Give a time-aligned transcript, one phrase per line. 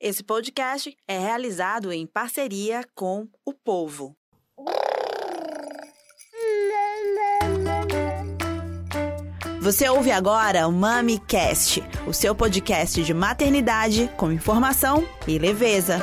[0.00, 4.16] Esse podcast é realizado em parceria com o povo.
[9.60, 15.98] Você ouve agora o MamiCast, o seu podcast de maternidade com informação e leveza.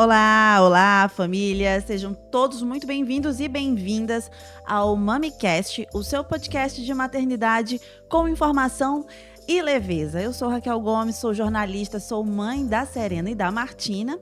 [0.00, 1.80] Olá, olá, família!
[1.80, 4.30] Sejam todos muito bem-vindos e bem-vindas
[4.64, 9.27] ao MamiCast, o seu podcast de maternidade com informação e
[9.62, 10.20] leveza.
[10.20, 14.18] Eu sou Raquel Gomes, sou jornalista, sou mãe da Serena e da Martina.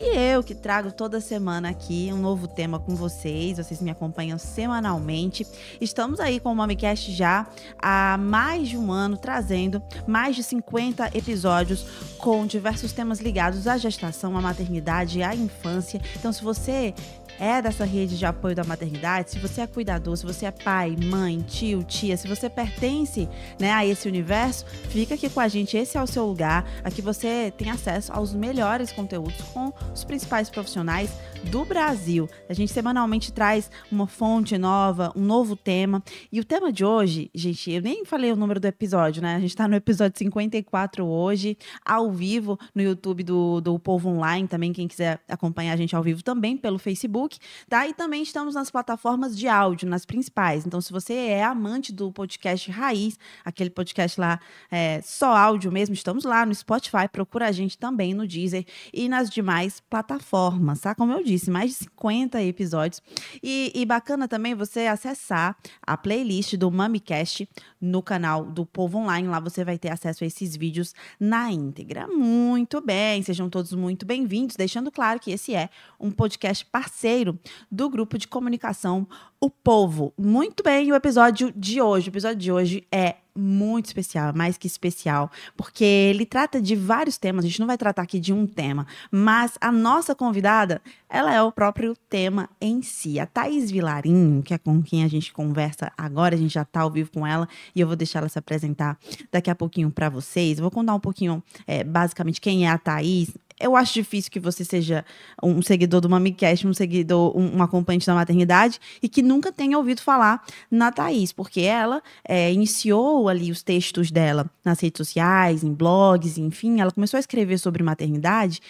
[0.00, 4.36] E eu que trago toda semana aqui um novo tema com vocês, vocês me acompanham
[4.36, 5.46] semanalmente.
[5.80, 7.46] Estamos aí com o MamiCast já
[7.80, 11.86] há mais de um ano, trazendo mais de 50 episódios
[12.18, 16.00] com diversos temas ligados à gestação, à maternidade, à infância.
[16.16, 16.92] Então, se você
[17.38, 20.96] é dessa rede de apoio da maternidade, se você é cuidador, se você é pai,
[21.04, 25.76] mãe, tio, tia, se você pertence né, a esse universo, fica aqui com a gente.
[25.76, 26.68] Esse é o seu lugar.
[26.82, 31.10] Aqui você tem acesso aos melhores conteúdos com os principais profissionais
[31.50, 32.28] do Brasil.
[32.48, 36.02] A gente semanalmente traz uma fonte nova, um novo tema.
[36.32, 39.36] E o tema de hoje, gente, eu nem falei o número do episódio, né?
[39.36, 44.48] A gente está no episódio 54 hoje, ao vivo, no YouTube do, do Povo Online,
[44.48, 47.23] também, quem quiser acompanhar a gente ao vivo também pelo Facebook,
[47.68, 47.86] tá?
[47.86, 50.66] E também estamos nas plataformas de áudio, nas principais.
[50.66, 55.94] Então, se você é amante do podcast Raiz, aquele podcast lá é, só áudio mesmo,
[55.94, 60.94] estamos lá no Spotify, procura a gente também no Deezer e nas demais plataformas, tá?
[60.94, 63.02] Como eu disse, disse, mais de 50 episódios.
[63.42, 67.48] E, e bacana também você acessar a playlist do MamiCast
[67.84, 69.28] no canal do Povo Online.
[69.28, 72.08] Lá você vai ter acesso a esses vídeos na íntegra.
[72.08, 74.56] Muito bem, sejam todos muito bem-vindos.
[74.56, 75.68] Deixando claro que esse é
[76.00, 77.38] um podcast parceiro
[77.70, 79.06] do grupo de comunicação
[79.40, 80.12] O Povo.
[80.18, 82.08] Muito bem, o episódio de hoje.
[82.08, 87.18] O episódio de hoje é muito especial, mais que especial, porque ele trata de vários
[87.18, 91.34] temas, a gente não vai tratar aqui de um tema, mas a nossa convidada, ela
[91.34, 93.18] é o próprio tema em si.
[93.18, 96.80] A Thaís Vilarinho, que é com quem a gente conversa agora, a gente já está
[96.80, 98.98] ao vivo com ela, e eu vou deixar ela se apresentar
[99.32, 100.58] daqui a pouquinho para vocês.
[100.58, 104.64] Vou contar um pouquinho, é, basicamente, quem é a Thaís, eu acho difícil que você
[104.64, 105.04] seja
[105.42, 109.78] um seguidor do MamiCast, um seguidor, um, um, acompanhante da maternidade e que nunca tenha
[109.78, 115.62] ouvido falar na Thaís, porque ela é, iniciou ali os textos dela nas redes sociais,
[115.62, 118.60] em blogs, enfim, ela começou a escrever sobre maternidade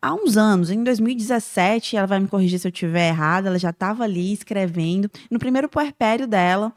[0.00, 3.70] há uns anos, em 2017, ela vai me corrigir se eu estiver errada, ela já
[3.70, 5.10] estava ali escrevendo.
[5.30, 6.72] No primeiro puerpério dela,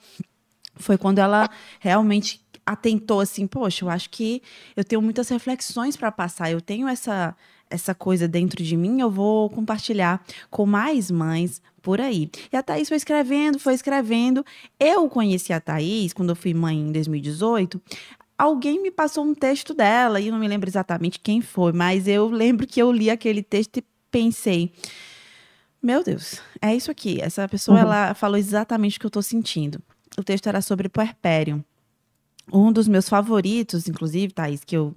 [0.76, 1.50] foi quando ela
[1.80, 4.42] realmente atentou assim, poxa, eu acho que
[4.76, 7.36] eu tenho muitas reflexões para passar, eu tenho essa
[7.70, 12.30] essa coisa dentro de mim, eu vou compartilhar com mais mães por aí.
[12.52, 14.46] E a Thaís foi escrevendo, foi escrevendo.
[14.80, 17.82] Eu conheci a Thaís quando eu fui mãe em 2018.
[18.38, 22.08] Alguém me passou um texto dela, e eu não me lembro exatamente quem foi, mas
[22.08, 24.72] eu lembro que eu li aquele texto e pensei:
[25.82, 27.20] meu Deus, é isso aqui.
[27.22, 27.84] Essa pessoa uhum.
[27.84, 29.82] ela falou exatamente o que eu estou sentindo.
[30.18, 31.64] O texto era sobre puerpério
[32.52, 34.94] um dos meus favoritos, inclusive, Thaís, que eu,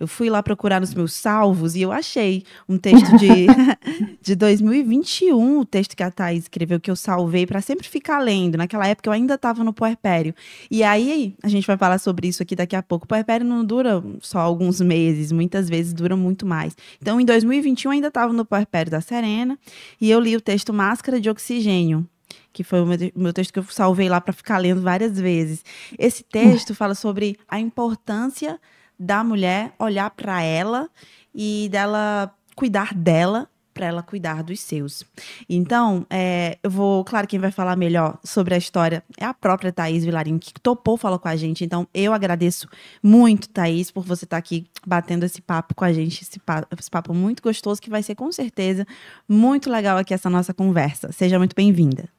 [0.00, 3.46] eu fui lá procurar nos meus salvos e eu achei um texto de,
[4.22, 8.56] de 2021, o texto que a Thaís escreveu, que eu salvei para sempre ficar lendo.
[8.56, 10.34] Naquela época eu ainda estava no puerpério.
[10.70, 13.04] E aí, a gente vai falar sobre isso aqui daqui a pouco.
[13.04, 16.74] O puerpério não dura só alguns meses, muitas vezes dura muito mais.
[17.00, 19.58] Então, em 2021, eu ainda estava no puerpério da Serena
[20.00, 22.06] e eu li o texto Máscara de Oxigênio,
[22.56, 25.62] que foi o meu, texto que eu salvei lá para ficar lendo várias vezes.
[25.98, 28.58] Esse texto fala sobre a importância
[28.98, 30.88] da mulher olhar para ela
[31.34, 35.04] e dela cuidar dela para ela cuidar dos seus.
[35.46, 39.70] Então, é, eu vou, claro, quem vai falar melhor sobre a história é a própria
[39.70, 41.62] Thaís Vilarinho, que topou falar com a gente.
[41.62, 42.66] Então, eu agradeço
[43.02, 46.66] muito, Thaís, por você estar tá aqui batendo esse papo com a gente, esse papo,
[46.74, 48.86] esse papo muito gostoso, que vai ser com certeza
[49.28, 51.12] muito legal aqui essa nossa conversa.
[51.12, 52.15] Seja muito bem-vinda.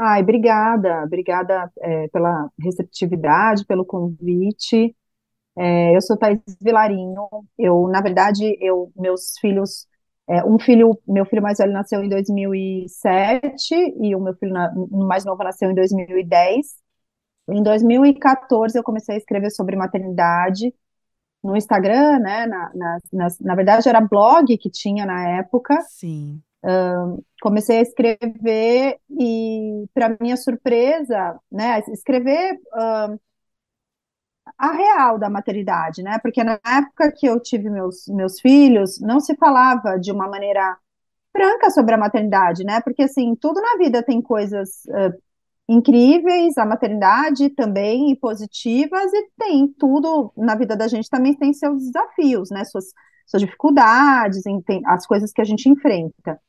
[0.00, 4.94] Ai, obrigada, obrigada é, pela receptividade, pelo convite.
[5.56, 7.28] É, eu sou Thais Vilarinho.
[7.58, 9.88] Eu, na verdade, eu, meus filhos,
[10.28, 14.72] é, um filho, meu filho mais velho nasceu em 2007 e o meu filho na,
[14.90, 16.76] mais novo nasceu em 2010.
[17.50, 20.72] Em 2014 eu comecei a escrever sobre maternidade
[21.42, 22.46] no Instagram, né?
[22.46, 25.80] Na, na, na, na verdade era blog que tinha na época.
[25.82, 26.42] Sim
[27.40, 32.58] comecei a escrever e, para minha surpresa, né, escrever
[34.56, 36.18] a real da maternidade, né?
[36.20, 40.76] Porque na época que eu tive meus, meus filhos, não se falava de uma maneira
[41.32, 42.80] franca sobre a maternidade, né?
[42.80, 45.12] Porque assim, tudo na vida tem coisas uh,
[45.68, 51.52] incríveis, a maternidade também, e positivas, e tem tudo na vida da gente também tem
[51.52, 52.64] seus desafios, né?
[52.64, 52.86] Suas,
[53.26, 54.42] suas dificuldades,
[54.86, 56.40] as coisas que a gente enfrenta.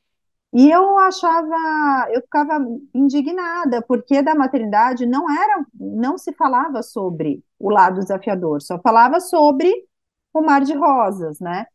[0.52, 2.60] E eu achava, eu ficava
[2.94, 9.20] indignada, porque da maternidade não era, não se falava sobre o lado desafiador, só falava
[9.20, 9.72] sobre
[10.34, 11.66] o mar de rosas, né?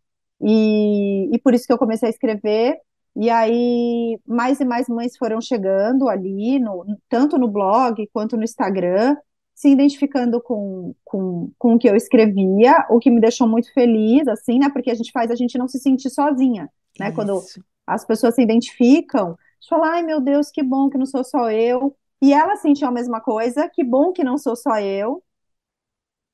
[0.41, 2.76] E, e por isso que eu comecei a escrever,
[3.15, 8.43] e aí mais e mais mães foram chegando ali, no, tanto no blog quanto no
[8.43, 9.17] Instagram,
[9.55, 14.26] se identificando com, com, com o que eu escrevia, o que me deixou muito feliz,
[14.26, 14.69] assim, né?
[14.69, 16.69] Porque a gente faz a gente não se sentir sozinha,
[16.99, 17.06] né?
[17.06, 17.15] Isso.
[17.15, 17.41] Quando
[17.87, 19.37] as pessoas se identificam,
[19.69, 21.97] falam, ai meu Deus, que bom que não sou só eu.
[22.23, 25.23] E ela sentiu a mesma coisa, que bom que não sou só eu.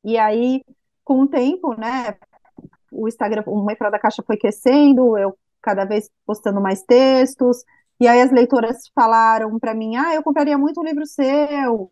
[0.05, 0.65] E aí,
[1.05, 2.17] com o tempo, né,
[2.93, 7.65] o Instagram, o Mãe Fora da Caixa foi crescendo, eu cada vez postando mais textos,
[8.01, 11.91] e aí as leitoras falaram para mim, ah, eu compraria muito um livro seu,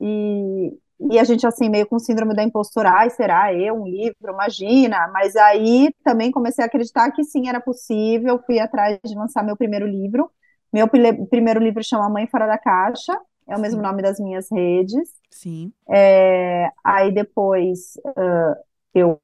[0.00, 4.32] e, e a gente assim, meio com síndrome da impostora, ai, será eu um livro,
[4.32, 9.44] imagina, mas aí também comecei a acreditar que sim, era possível, fui atrás de lançar
[9.44, 10.30] meu primeiro livro,
[10.72, 15.08] meu primeiro livro chama Mãe Fora da Caixa, é o mesmo nome das minhas redes.
[15.30, 15.72] Sim.
[15.88, 18.56] É, aí depois uh,
[18.94, 19.20] eu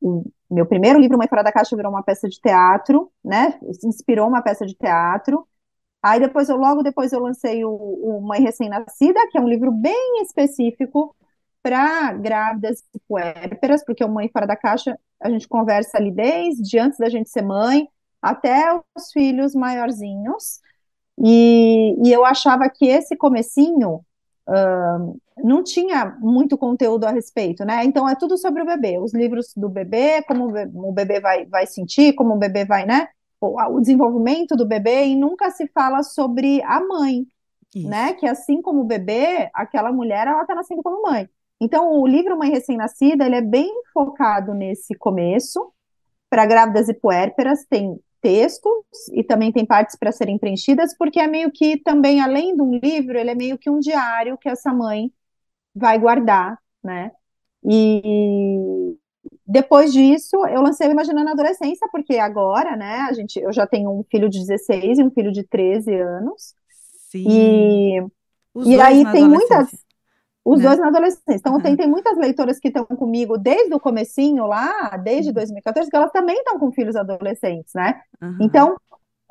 [0.00, 3.58] o meu primeiro livro, Mãe Fora da Caixa, virou uma peça de teatro, né?
[3.82, 5.46] Inspirou uma peça de teatro.
[6.04, 9.72] Aí depois, eu, logo depois, eu lancei o, o Mãe Recém-Nascida, que é um livro
[9.72, 11.16] bem específico
[11.62, 16.78] para grávidas e puérperas, porque o Mãe Fora da Caixa, a gente conversa ali desde
[16.78, 17.88] antes da gente ser mãe,
[18.20, 20.60] até os filhos maiorzinhos.
[21.18, 24.04] E, e eu achava que esse comecinho
[24.46, 27.82] uh, não tinha muito conteúdo a respeito, né?
[27.82, 31.66] Então é tudo sobre o bebê, os livros do bebê, como o bebê vai, vai
[31.66, 33.08] sentir, como o bebê vai, né?
[33.46, 37.26] O, desenvolvimento do bebê, e nunca se fala sobre a mãe,
[37.74, 37.88] Isso.
[37.88, 38.14] né?
[38.14, 41.28] Que assim como o bebê, aquela mulher, ela tá nascendo como mãe.
[41.60, 45.72] Então, o livro Mãe Recém-Nascida, ele é bem focado nesse começo,
[46.28, 48.72] para grávidas e puérperas, tem textos
[49.12, 52.74] e também tem partes para serem preenchidas, porque é meio que também, além de um
[52.74, 55.12] livro, ele é meio que um diário que essa mãe
[55.74, 57.12] vai guardar, né?
[57.62, 58.96] E
[59.46, 63.66] depois disso, eu lancei o Imaginando a Adolescência, porque agora, né, a gente, eu já
[63.66, 66.54] tenho um filho de 16 e um filho de 13 anos.
[67.10, 67.26] Sim.
[67.28, 68.06] E,
[68.64, 69.68] e aí tem muitas
[70.44, 70.68] os né?
[70.68, 71.36] dois na adolescência.
[71.36, 71.60] Então, uhum.
[71.60, 75.90] tem, tem muitas leitoras que estão comigo desde o comecinho lá, desde 2014, uhum.
[75.90, 78.00] que elas também estão com filhos adolescentes, né?
[78.20, 78.38] Uhum.
[78.40, 78.76] Então,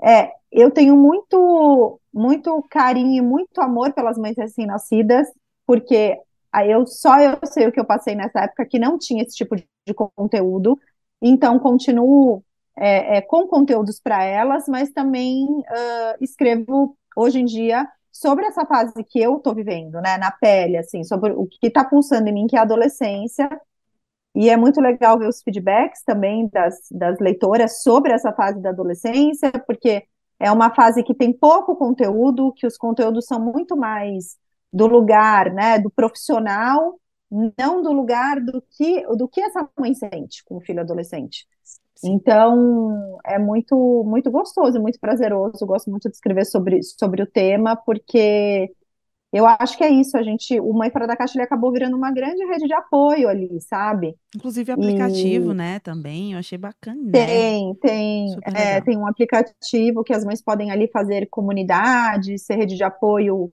[0.04, 5.27] é, eu tenho muito, muito carinho e muito amor pelas mães recém-nascidas,
[5.68, 6.18] porque
[6.54, 9.36] aí eu só eu sei o que eu passei nessa época que não tinha esse
[9.36, 10.80] tipo de, de conteúdo.
[11.22, 12.44] Então, continuo
[12.78, 18.66] é, é, com conteúdos para elas, mas também uh, escrevo hoje em dia sobre essa
[18.66, 22.34] fase que eu tô vivendo, né, na pele, assim, sobre o que tá pulsando em
[22.34, 23.50] mim, que é a adolescência,
[24.36, 28.70] e é muito legal ver os feedbacks também das, das leitoras sobre essa fase da
[28.70, 30.04] adolescência, porque
[30.40, 34.38] é uma fase que tem pouco conteúdo, que os conteúdos são muito mais
[34.74, 37.00] do lugar, né, do profissional,
[37.58, 41.48] não do lugar do que do que essa mãe sente com o filho adolescente.
[42.04, 45.66] Então, é muito muito gostoso, muito prazeroso.
[45.66, 48.70] Gosto muito de escrever sobre, sobre o tema, porque
[49.34, 50.16] eu acho que é isso.
[50.16, 53.28] A gente, o Mãe Fora da Caixa, ele acabou virando uma grande rede de apoio
[53.28, 54.16] ali, sabe?
[54.36, 55.56] Inclusive aplicativo, e...
[55.56, 55.80] né?
[55.80, 57.12] Também, eu achei bacana.
[57.12, 57.76] Tem, né?
[57.81, 58.36] tem.
[58.54, 63.52] É, tem um aplicativo que as mães podem ali fazer comunidade, ser rede de apoio,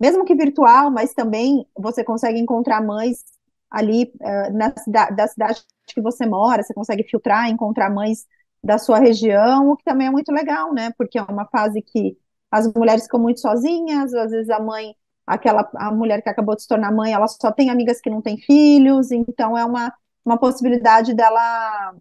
[0.00, 3.22] mesmo que virtual, mas também você consegue encontrar mães
[3.70, 8.26] ali uh, na cidade, da cidade que você mora, você consegue filtrar, encontrar mães
[8.62, 10.92] da sua região, o que também é muito legal, né?
[10.96, 12.16] Porque é uma fase que
[12.50, 14.94] as mulheres ficam muito sozinhas, às vezes a mãe,
[15.26, 18.20] aquela a mulher que acabou de se tornar mãe, ela só tem amigas que não
[18.22, 19.92] têm filhos, então é uma,
[20.24, 21.94] uma possibilidade dela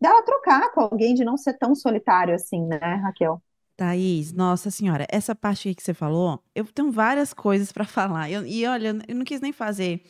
[0.00, 3.42] dela trocar com alguém, de não ser tão solitário assim, né, Raquel?
[3.78, 8.28] Thaís, nossa senhora, essa parte que você falou, eu tenho várias coisas para falar.
[8.28, 10.02] Eu, e olha, eu não quis nem fazer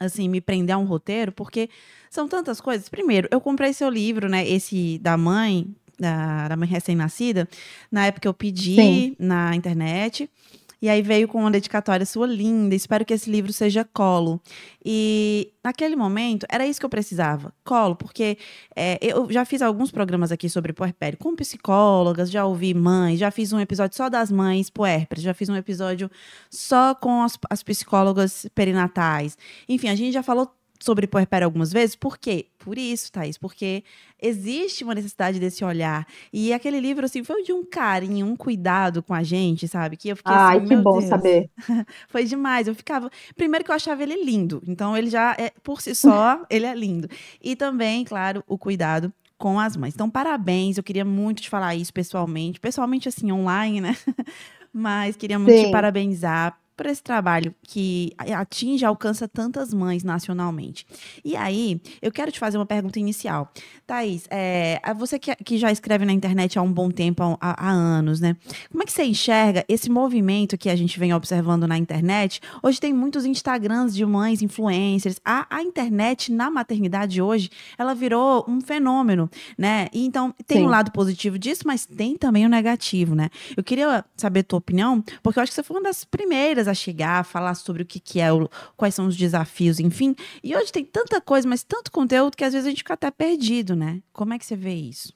[0.00, 1.68] assim, me prender a um roteiro, porque
[2.10, 2.88] são tantas coisas.
[2.88, 4.48] Primeiro, eu comprei seu livro, né?
[4.48, 7.46] Esse da mãe, da, da mãe recém-nascida,
[7.92, 9.16] na época eu pedi Sim.
[9.18, 10.30] na internet.
[10.80, 12.74] E aí veio com uma dedicatória sua linda.
[12.74, 14.40] Espero que esse livro seja colo.
[14.84, 18.38] E naquele momento era isso que eu precisava, colo, porque
[18.74, 23.30] é, eu já fiz alguns programas aqui sobre puerpério com psicólogas, já ouvi mães, já
[23.30, 26.10] fiz um episódio só das mães puérperas, já fiz um episódio
[26.50, 29.36] só com as, as psicólogas perinatais.
[29.68, 31.96] Enfim, a gente já falou sobre puerpério algumas vezes.
[31.96, 32.46] Por quê?
[32.58, 33.84] Por isso, Thaís, porque
[34.20, 36.06] existe uma necessidade desse olhar.
[36.32, 39.96] E aquele livro, assim, foi de um carinho, um cuidado com a gente, sabe?
[39.96, 41.08] Que eu fiquei Ai, assim, que bom Deus.
[41.08, 41.50] saber.
[42.08, 42.66] foi demais.
[42.66, 43.10] Eu ficava.
[43.36, 44.62] Primeiro que eu achava ele lindo.
[44.66, 47.08] Então, ele já é, por si só, ele é lindo.
[47.42, 49.94] E também, claro, o cuidado com as mães.
[49.94, 50.76] Então, parabéns.
[50.76, 52.58] Eu queria muito te falar isso pessoalmente.
[52.60, 53.96] Pessoalmente, assim, online, né?
[54.72, 55.70] Mas queria muito te Sim.
[55.70, 60.86] parabenizar por esse trabalho que atinge, alcança tantas mães nacionalmente.
[61.24, 63.50] E aí, eu quero te fazer uma pergunta inicial.
[63.86, 67.70] Thaís, é, você que, que já escreve na internet há um bom tempo, há, há
[67.70, 68.36] anos, né?
[68.70, 72.40] Como é que você enxerga esse movimento que a gente vem observando na internet?
[72.62, 75.18] Hoje tem muitos Instagrams de mães, influencers.
[75.24, 79.88] A, a internet na maternidade hoje, ela virou um fenômeno, né?
[79.92, 80.66] E então, tem Sim.
[80.66, 83.30] um lado positivo disso, mas tem também o negativo, né?
[83.56, 86.65] Eu queria saber a tua opinião, porque eu acho que você foi uma das primeiras
[86.68, 90.14] a chegar, a falar sobre o que, que é, o, quais são os desafios, enfim.
[90.42, 93.10] E hoje tem tanta coisa, mas tanto conteúdo que às vezes a gente fica até
[93.10, 94.02] perdido, né?
[94.12, 95.12] Como é que você vê isso?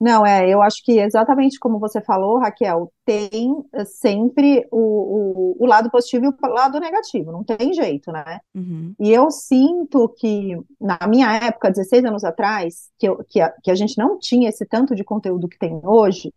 [0.00, 5.56] Não, é, eu acho que exatamente como você falou, Raquel, tem eh, sempre o, o,
[5.62, 8.40] o lado positivo e o lado negativo, não tem jeito, né?
[8.54, 13.50] Uhum, E eu sinto que, na minha época, 16 anos atrás, que, eu, que, a,
[13.62, 16.32] que a gente não tinha esse tanto de conteúdo que tem hoje,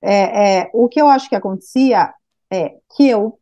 [0.00, 2.12] é, é, o que eu acho que acontecia
[2.52, 3.38] é que eu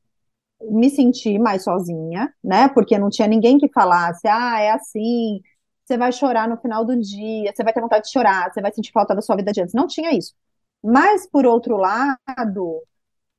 [0.70, 2.68] me senti mais sozinha, né?
[2.68, 5.40] Porque não tinha ninguém que falasse, ah, é assim,
[5.84, 8.72] você vai chorar no final do dia, você vai ter vontade de chorar, você vai
[8.72, 9.74] sentir falta da sua vida de antes.
[9.74, 10.34] Não tinha isso.
[10.82, 12.82] Mas, por outro lado,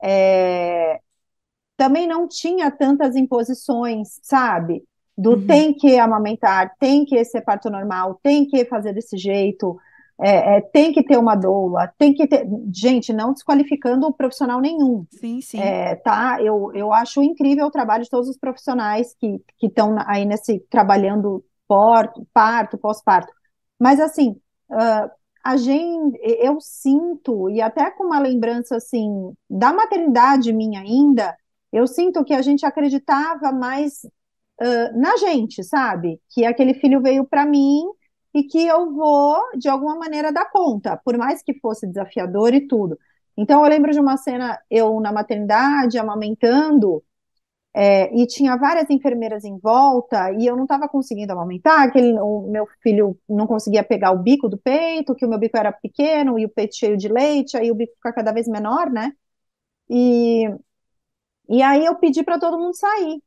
[0.03, 0.99] é,
[1.75, 4.83] também não tinha tantas imposições, sabe?
[5.17, 5.47] Do Uhum.
[5.47, 9.77] tem que amamentar, tem que ser parto normal, tem que fazer desse jeito,
[10.19, 12.47] é, é, tem que ter uma doula, tem que ter.
[12.73, 15.05] Gente, não desqualificando profissional nenhum.
[15.11, 15.59] Sim, sim.
[15.59, 16.37] É, tá?
[16.41, 20.59] Eu, eu acho incrível o trabalho de todos os profissionais que que estão aí nesse
[20.69, 23.31] trabalhando porto, parto, pós-parto.
[23.79, 24.35] Mas assim,
[24.71, 25.09] ah,
[25.43, 31.35] a gente, eu sinto e até com uma lembrança assim da maternidade minha ainda,
[31.71, 34.01] eu sinto que a gente acreditava mais
[34.59, 36.19] ah, na gente, sabe?
[36.31, 37.83] Que aquele filho veio para mim
[38.37, 42.67] e que eu vou de alguma maneira dar conta, por mais que fosse desafiador e
[42.67, 42.97] tudo.
[43.37, 47.03] Então, eu lembro de uma cena, eu na maternidade, amamentando,
[47.75, 52.19] é, e tinha várias enfermeiras em volta, e eu não estava conseguindo amamentar, que ele-
[52.19, 55.71] o meu filho não conseguia pegar o bico do peito, que o meu bico era
[55.71, 59.13] pequeno, e o peito cheio de leite, aí o bico fica cada vez menor, né?
[59.89, 60.45] E,
[61.49, 63.21] e aí eu pedi para todo mundo sair.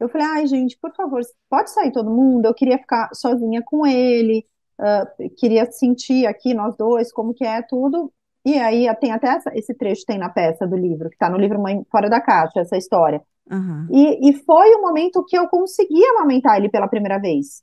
[0.00, 2.46] Eu falei, ai, gente, por favor, pode sair todo mundo?
[2.46, 4.46] Eu queria ficar sozinha com ele,
[4.78, 8.12] ah, queria sentir aqui nós dois como que é tudo.
[8.44, 11.36] E aí tem até essa- esse trecho tem na peça do livro, que está no
[11.36, 13.22] livro Mãe Fora da Caixa, essa história.
[13.50, 13.88] Aham.
[13.90, 17.62] E, e foi o momento que eu consegui amamentar ele pela primeira vez.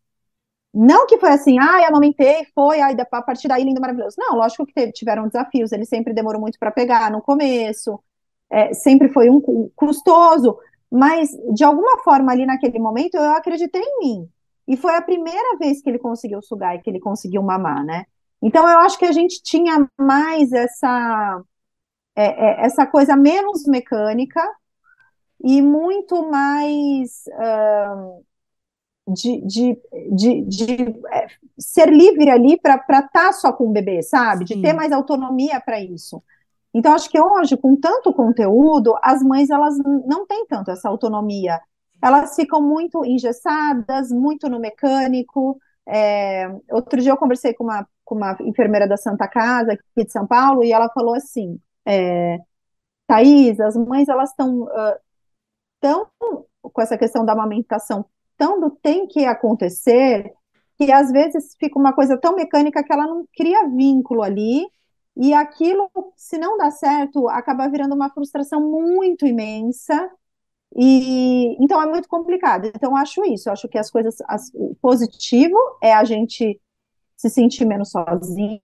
[0.74, 4.15] Não que foi assim, ai, amamentei, foi, ai, a partir daí lindo, maravilhoso.
[4.20, 8.00] Não, lógico que teve- tiveram desafios, ele sempre demorou muito para pegar no começo,
[8.50, 10.58] é, sempre foi um cu- custoso,
[10.91, 14.29] mas de alguma forma ali naquele momento eu acreditei em mim.
[14.67, 18.06] E foi a primeira vez que ele conseguiu sugar e que ele conseguiu mamar, né?
[18.41, 21.41] Então eu acho que a gente tinha mais essa,
[22.15, 24.41] é, é, essa coisa menos mecânica
[25.44, 27.24] e muito mais
[29.08, 31.27] de, de, de, de, é,
[31.58, 34.44] ser livre ali para estar só com o bebê, sabe?
[34.44, 34.75] De ter Sim.
[34.75, 36.22] mais autonomia para isso.
[36.77, 41.60] Então, acho que hoje, com tanto conteúdo, as mães elas não têm tanto essa autonomia.
[42.00, 45.60] Elas ficam muito engessadas, muito no mecânico.
[45.88, 50.12] É, outro dia eu conversei com uma, com uma enfermeira da Santa Casa, aqui de
[50.12, 52.38] São Paulo, e ela falou assim: é,
[53.07, 55.00] Thaís, as mães elas estão ah,
[55.79, 56.07] tão
[56.62, 58.05] com essa questão da amamentação,
[58.38, 60.31] tão do tem que acontecer,
[60.77, 64.67] que às vezes fica uma coisa tão mecânica que ela não cria vínculo ali,
[65.19, 70.12] e aquilo, se não dá certo, acaba virando uma frustração muito imensa,
[70.75, 72.67] e então é muito complicado.
[72.67, 76.59] Então, acho isso, acho que as coisas, as- o positivo é a gente
[77.17, 78.62] se sentir menos sozinho.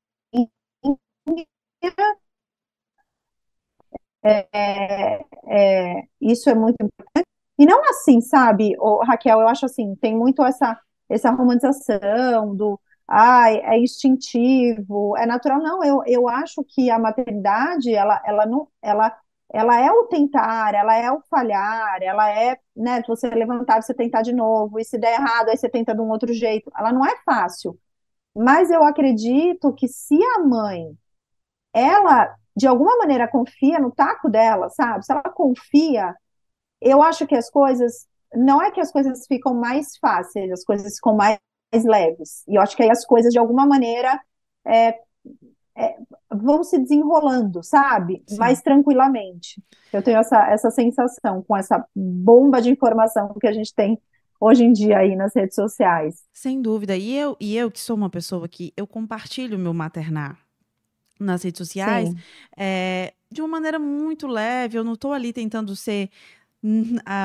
[4.24, 7.28] É, é, isso é muito importante.
[7.58, 10.80] E não assim, sabe, ô, Raquel, eu acho assim, tem muito essa,
[11.10, 15.60] essa romantização do, ai, é instintivo, é natural.
[15.62, 19.16] Não, eu, eu acho que a maternidade, ela, ela não, ela,
[19.54, 24.22] ela é o tentar, ela é o falhar, ela é, né, você levantar, você tentar
[24.24, 26.72] de novo, e se der errado, aí você tenta de um outro jeito.
[26.78, 27.78] Ela não é fácil.
[28.36, 30.98] Mas eu acredito que se a mãe,
[31.74, 35.06] ela, de alguma maneira, confia no taco dela, sabe?
[35.06, 36.16] Se ela confia,
[36.82, 40.96] eu acho que as coisas não é que as coisas ficam mais fáceis, as coisas
[40.96, 41.40] ficam mais
[41.84, 42.44] leves.
[42.48, 44.20] E eu acho que aí as coisas, de alguma maneira,
[44.66, 44.96] é,
[45.76, 45.96] é,
[46.32, 48.24] vão se desenrolando, sabe?
[48.28, 48.38] Sim.
[48.38, 49.62] Mais tranquilamente.
[49.92, 54.00] Eu tenho essa, essa sensação com essa bomba de informação que a gente tem
[54.40, 56.24] hoje em dia aí nas redes sociais.
[56.34, 56.96] Sem dúvida.
[56.96, 60.38] E eu, e eu que sou uma pessoa que eu compartilho meu maternar
[61.20, 62.14] nas redes sociais
[62.58, 64.78] é, de uma maneira muito leve.
[64.78, 66.10] Eu não estou ali tentando ser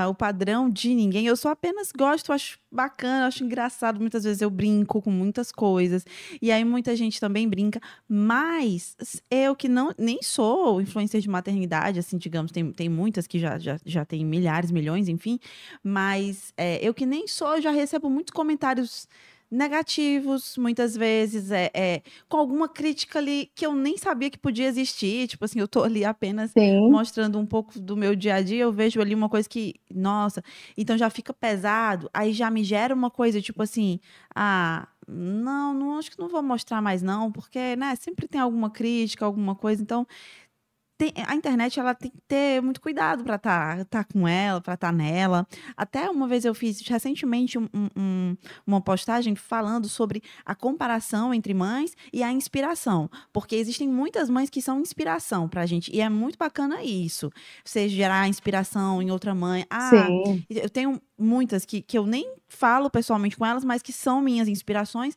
[0.09, 1.27] o padrão de ninguém.
[1.27, 4.01] Eu só apenas gosto, acho bacana, acho engraçado.
[4.01, 6.05] Muitas vezes eu brinco com muitas coisas.
[6.43, 7.81] E aí muita gente também brinca.
[8.09, 8.97] Mas
[9.31, 13.59] eu que não nem sou influencer de maternidade, assim, digamos, tem, tem muitas que já,
[13.59, 15.39] já, já tem milhares, milhões, enfim.
[15.83, 19.09] Mas é, eu que nem sou, já recebo muitos comentários
[19.51, 24.67] negativos, muitas vezes, é, é, com alguma crítica ali que eu nem sabia que podia
[24.67, 25.29] existir.
[25.29, 26.91] Tipo assim, eu tô ali apenas Sim.
[26.91, 30.43] mostrando um pouco do meu dia a dia, eu vejo ali uma coisa que, nossa,
[30.77, 34.01] então já fica pesado, aí já me gera uma coisa, tipo assim,
[34.35, 38.71] ah, não, não acho que não vou mostrar mais não, porque, né, sempre tem alguma
[38.71, 40.07] crítica, alguma coisa, então
[40.99, 44.61] tem, a internet ela tem que ter muito cuidado para estar tá, tá com ela,
[44.61, 45.47] para estar tá nela.
[45.77, 48.37] Até uma vez eu fiz recentemente um, um,
[48.67, 54.51] uma postagem falando sobre a comparação entre mães e a inspiração, porque existem muitas mães
[54.51, 57.31] que são inspiração para a gente e é muito bacana isso.
[57.65, 59.65] Você gerar inspiração em outra mãe.
[59.71, 60.45] Ah, Sim.
[60.51, 64.49] eu tenho muitas que, que eu nem falo pessoalmente com elas, mas que são minhas
[64.49, 65.17] inspirações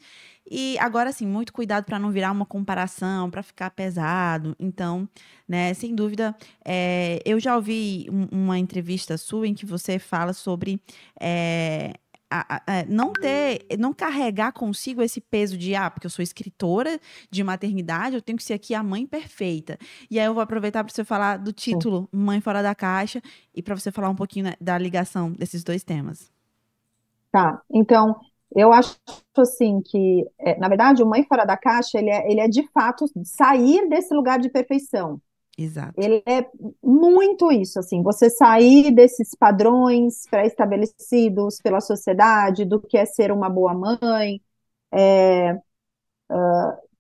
[0.50, 4.56] e agora sim, muito cuidado para não virar uma comparação, para ficar pesado.
[4.60, 5.08] Então,
[5.48, 10.82] né, sem dúvida, é, eu já ouvi uma entrevista sua em que você fala sobre
[11.20, 11.94] é,
[12.32, 16.24] a, a, a, não ter, não carregar consigo esse peso de ah, porque eu sou
[16.24, 19.78] escritora de maternidade, eu tenho que ser aqui a mãe perfeita.
[20.10, 23.22] E aí eu vou aproveitar para você falar do título Mãe Fora da Caixa
[23.54, 26.32] e para você falar um pouquinho né, da ligação desses dois temas.
[27.32, 28.16] Tá, então
[28.56, 28.98] eu acho
[29.38, 32.68] assim que, é, na verdade, o Mãe Fora da Caixa, ele é, ele é de
[32.72, 35.22] fato sair desse lugar de perfeição.
[35.58, 35.94] Exato.
[35.98, 36.46] Ele é
[36.82, 43.50] muito isso, assim, você sair desses padrões pré-estabelecidos pela sociedade, do que é ser uma
[43.50, 44.42] boa mãe,
[44.92, 46.92] é, uh,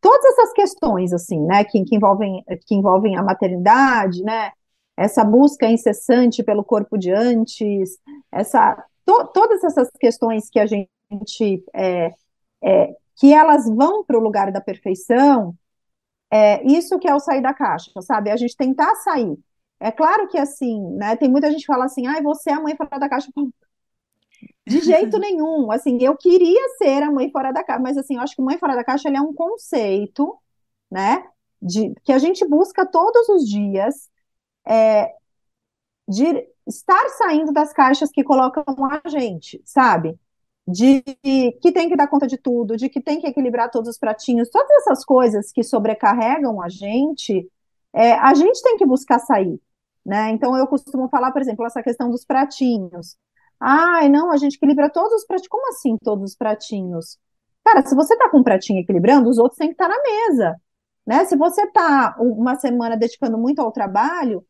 [0.00, 4.52] todas essas questões, assim, né, que, que, envolvem, que envolvem a maternidade, né,
[4.96, 7.98] essa busca incessante pelo corpo de antes,
[8.32, 12.12] essa to, todas essas questões que a gente é,
[12.62, 15.54] é, que elas vão para o lugar da perfeição,
[16.30, 18.30] é isso que é o sair da caixa, sabe?
[18.30, 19.38] A gente tentar sair.
[19.80, 21.16] É claro que assim, né?
[21.16, 23.30] Tem muita gente que fala assim, ai, você é a mãe fora da caixa.
[24.66, 25.70] De jeito nenhum.
[25.70, 28.58] Assim, eu queria ser a mãe fora da caixa, mas assim, eu acho que mãe
[28.58, 30.36] fora da caixa é um conceito,
[30.90, 31.24] né?
[31.60, 34.08] De, que a gente busca todos os dias
[34.66, 35.12] é,
[36.06, 40.18] de estar saindo das caixas que colocam a gente, sabe?
[40.70, 41.02] De
[41.62, 44.50] que tem que dar conta de tudo, de que tem que equilibrar todos os pratinhos,
[44.50, 47.50] todas essas coisas que sobrecarregam a gente,
[47.94, 49.58] é, a gente tem que buscar sair,
[50.04, 50.30] né?
[50.30, 53.16] Então eu costumo falar, por exemplo, essa questão dos pratinhos.
[53.58, 55.48] Ai, não, a gente equilibra todos os pratinhos.
[55.48, 57.18] Como assim todos os pratinhos?
[57.64, 60.02] Cara, se você tá com um pratinho equilibrando, os outros têm que estar tá na
[60.02, 60.56] mesa,
[61.06, 61.24] né?
[61.24, 64.44] Se você tá uma semana dedicando muito ao trabalho,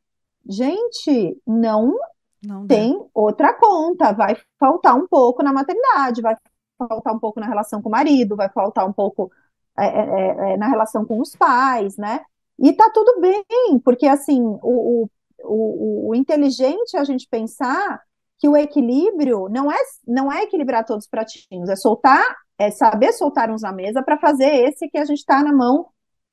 [0.48, 1.94] gente, não,
[2.42, 4.12] não tem outra conta.
[4.12, 6.36] Vai faltar um pouco na maternidade, vai
[6.78, 9.30] faltar um pouco na relação com o marido, vai faltar um pouco
[9.78, 12.20] é, é, é, é na relação com os pais, né?
[12.58, 15.08] E tá tudo bem, porque assim, o,
[15.44, 18.02] o, o, inteligente é a gente pensar
[18.38, 22.24] que o equilíbrio não é, não é equilibrar todos os pratinhos, é soltar,
[22.58, 25.86] é saber soltar uns na mesa para fazer esse que a gente está na mão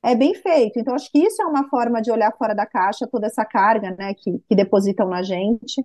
[0.06, 0.80] é bem feito.
[0.80, 3.90] Então, acho que isso é uma forma de olhar fora da caixa, toda essa carga,
[3.98, 5.84] né, que, que depositam na gente.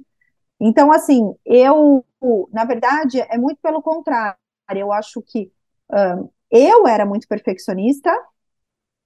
[0.60, 2.04] Então, assim, eu,
[2.52, 4.36] na verdade, é muito pelo contrário.
[4.74, 5.50] Eu acho que
[5.90, 8.12] um, eu era muito perfeccionista,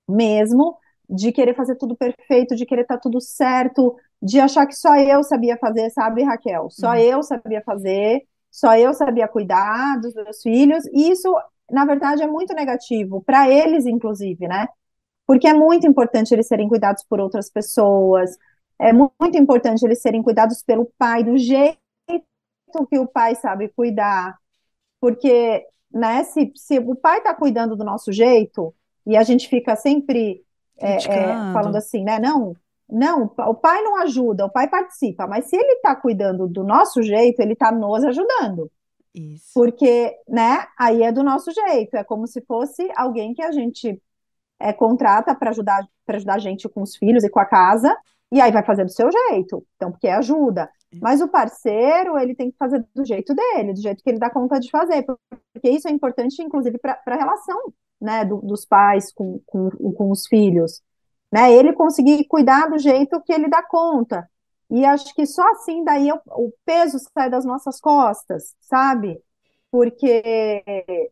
[0.09, 0.77] mesmo,
[1.09, 4.96] de querer fazer tudo perfeito, de querer estar tá tudo certo, de achar que só
[4.96, 6.68] eu sabia fazer, sabe, Raquel?
[6.70, 6.96] Só uhum.
[6.96, 11.33] eu sabia fazer, só eu sabia cuidar dos meus filhos, e isso,
[11.70, 14.66] na verdade, é muito negativo, para eles, inclusive, né?
[15.26, 18.37] Porque é muito importante eles serem cuidados por outras pessoas,
[18.78, 21.78] é muito importante eles serem cuidados pelo pai, do jeito
[22.90, 24.37] que o pai sabe cuidar,
[25.00, 28.74] porque, né, se, se o pai está cuidando do nosso jeito,
[29.06, 30.42] e a gente fica sempre
[30.78, 32.56] é, é, falando assim, né, não,
[32.88, 37.02] não, o pai não ajuda, o pai participa, mas se ele está cuidando do nosso
[37.02, 38.70] jeito, ele está nos ajudando.
[39.14, 39.52] Isso.
[39.54, 44.02] Porque, né, aí é do nosso jeito, é como se fosse alguém que a gente
[44.58, 47.94] é, contrata para ajudar, para ajudar a gente com os filhos e com a casa,
[48.32, 49.64] e aí vai fazer do seu jeito.
[49.76, 50.68] Então, porque ajuda.
[51.00, 54.30] Mas o parceiro, ele tem que fazer do jeito dele, do jeito que ele dá
[54.30, 55.04] conta de fazer,
[55.52, 60.10] porque isso é importante, inclusive, para a relação, né, do, dos pais com, com, com
[60.10, 60.82] os filhos,
[61.32, 64.28] né, ele conseguir cuidar do jeito que ele dá conta,
[64.70, 69.20] e acho que só assim daí o, o peso sai das nossas costas, sabe?
[69.70, 70.64] Porque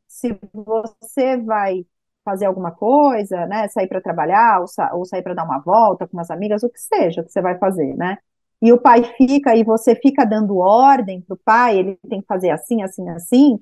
[0.06, 1.84] se você vai
[2.24, 6.06] fazer alguma coisa, né, sair para trabalhar, ou, sa ou sair para dar uma volta
[6.06, 8.18] com umas amigas, o que seja que você vai fazer, né?
[8.60, 12.26] E o pai fica, e você fica dando ordem para o pai, ele tem que
[12.26, 13.58] fazer assim, assim, assim.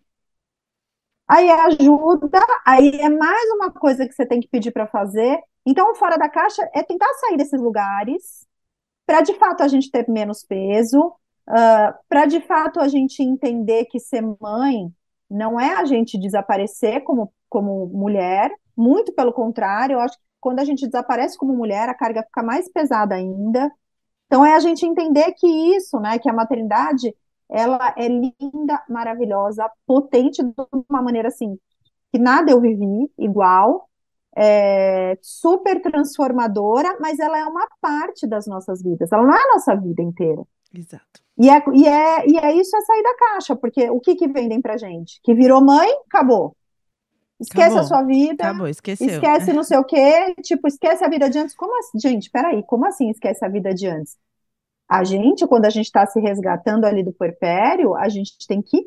[1.29, 5.39] Aí ajuda, aí é mais uma coisa que você tem que pedir para fazer.
[5.65, 8.47] Então, fora da caixa é tentar sair desses lugares,
[9.07, 11.01] para de fato a gente ter menos peso,
[11.49, 14.93] uh, para de fato a gente entender que ser mãe
[15.31, 20.61] não é a gente desaparecer como, como mulher, muito pelo contrário, eu acho que quando
[20.61, 23.71] a gente desaparece como mulher, a carga fica mais pesada ainda.
[24.27, 27.15] Então é a gente entender que isso, né, que a maternidade,
[27.49, 30.55] ela é linda, maravilhosa, potente de
[30.89, 31.59] uma maneira assim,
[32.13, 33.89] que nada eu vivi igual,
[34.37, 39.53] é, super transformadora, mas ela é uma parte das nossas vidas, ela não é a
[39.55, 40.43] nossa vida inteira.
[40.73, 41.21] Exato.
[41.39, 44.29] E é, e é, e é isso é sair da caixa, porque o que, que
[44.29, 45.21] vendem pra gente?
[45.23, 46.55] Que virou mãe, acabou.
[47.41, 47.81] Esquece acabou.
[47.81, 48.45] a sua vida.
[48.45, 49.09] Acabou, esqueceu.
[49.09, 50.35] Esquece não sei o quê.
[50.43, 51.57] Tipo, esquece a vida de antes.
[51.57, 51.99] Como assim?
[51.99, 54.19] Gente, peraí, como assim esquece a vida de antes?
[54.87, 58.87] A gente, quando a gente está se resgatando ali do puerpério, a gente tem que,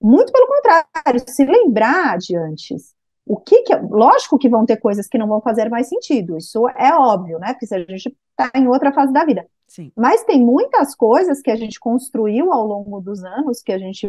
[0.00, 2.94] muito pelo contrário, se lembrar de antes.
[3.26, 6.68] O que, que lógico que vão ter coisas que não vão fazer mais sentido, isso
[6.70, 7.52] é óbvio, né?
[7.52, 9.46] Porque se a gente está em outra fase da vida.
[9.66, 9.90] Sim.
[9.96, 14.08] Mas tem muitas coisas que a gente construiu ao longo dos anos que a gente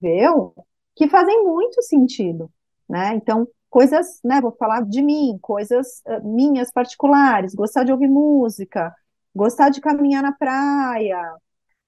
[0.00, 0.54] viveu
[0.94, 2.50] que fazem muito sentido,
[2.88, 3.14] né?
[3.14, 4.40] Então, coisas, né?
[4.40, 8.94] Vou falar de mim, coisas uh, minhas particulares, gostar de ouvir música,
[9.34, 11.20] gostar de caminhar na praia,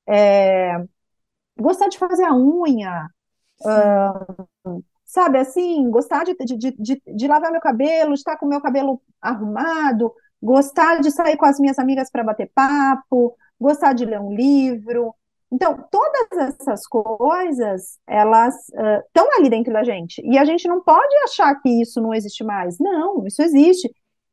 [0.08, 0.84] é,
[1.58, 3.08] gostar de fazer a unha,
[3.60, 8.60] uh, sabe, assim, gostar de, de, de, de, lavar meu cabelo, de estar com meu
[8.60, 14.20] cabelo arrumado, gostar de sair com as minhas amigas para bater papo, gostar de ler
[14.20, 15.14] um livro.
[15.50, 20.20] Então, todas essas coisas, elas estão uh, ali dentro da gente.
[20.24, 22.78] E a gente não pode achar que isso não existe mais.
[22.78, 23.90] Não, isso existe.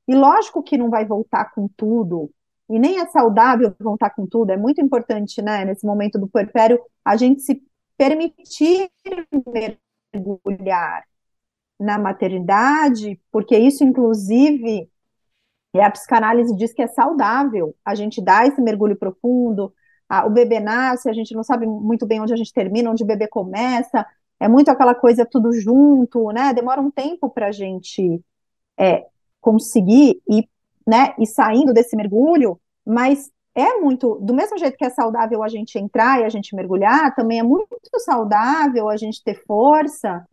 [0.07, 2.29] E lógico que não vai voltar com tudo.
[2.69, 4.51] E nem é saudável voltar com tudo.
[4.51, 7.61] É muito importante, né, nesse momento do puerpério, a gente se
[7.97, 8.89] permitir
[10.13, 11.03] mergulhar
[11.79, 14.89] na maternidade, porque isso, inclusive,
[15.79, 19.73] é a psicanálise diz que é saudável a gente dar esse mergulho profundo.
[20.07, 23.03] A, o bebê nasce, a gente não sabe muito bem onde a gente termina, onde
[23.03, 24.05] o bebê começa.
[24.39, 26.53] É muito aquela coisa tudo junto, né?
[26.53, 28.21] Demora um tempo para a gente
[28.77, 29.05] é,
[29.41, 30.47] conseguir ir,
[30.85, 35.47] né, ir saindo desse mergulho, mas é muito, do mesmo jeito que é saudável a
[35.47, 37.67] gente entrar e a gente mergulhar, também é muito
[37.99, 40.25] saudável a gente ter força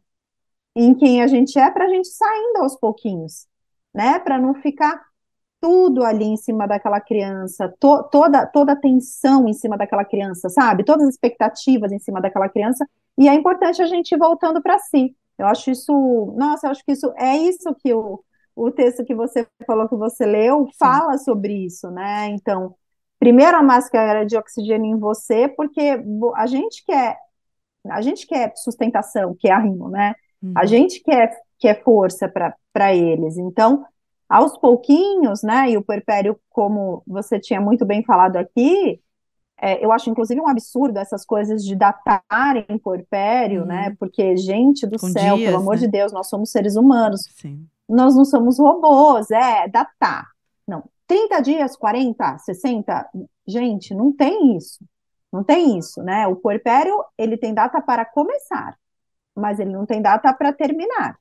[0.74, 3.46] em quem a gente é para a gente saindo aos pouquinhos,
[3.94, 4.18] né?
[4.20, 5.09] Para não ficar
[5.60, 10.48] tudo ali em cima daquela criança, to, toda toda a tensão em cima daquela criança,
[10.48, 10.84] sabe?
[10.84, 12.86] Todas as expectativas em cima daquela criança,
[13.18, 15.14] e é importante a gente ir voltando para si.
[15.38, 18.22] Eu acho isso, nossa, eu acho que isso é isso que o,
[18.54, 20.72] o texto que você falou que você leu Sim.
[20.78, 22.28] fala sobre isso, né?
[22.28, 22.74] Então,
[23.18, 26.02] primeiro a máscara de oxigênio em você, porque
[26.36, 27.16] a gente quer
[27.88, 30.14] a gente quer sustentação, que é arrimo, né?
[30.42, 30.52] Uhum.
[30.56, 32.28] A gente quer, quer força
[32.72, 33.38] para eles.
[33.38, 33.84] Então,
[34.30, 35.72] aos pouquinhos, né?
[35.72, 39.02] E o puerpério, como você tinha muito bem falado aqui,
[39.60, 43.82] é, eu acho inclusive um absurdo essas coisas de datarem puerpério, né?
[43.82, 43.88] uhum.
[43.88, 43.96] né?
[43.98, 45.80] Porque, gente do Com céu, dias, pelo amor né?
[45.80, 47.22] de Deus, nós somos seres humanos.
[47.36, 47.66] Sim.
[47.88, 50.28] Nós não somos robôs, é datar.
[50.64, 53.10] Não, 30 dias, 40, 60,
[53.48, 54.78] gente, não tem isso.
[55.32, 56.28] Não tem isso, né?
[56.28, 58.76] O puerpério, ele tem data para começar,
[59.34, 61.19] mas ele não tem data para terminar.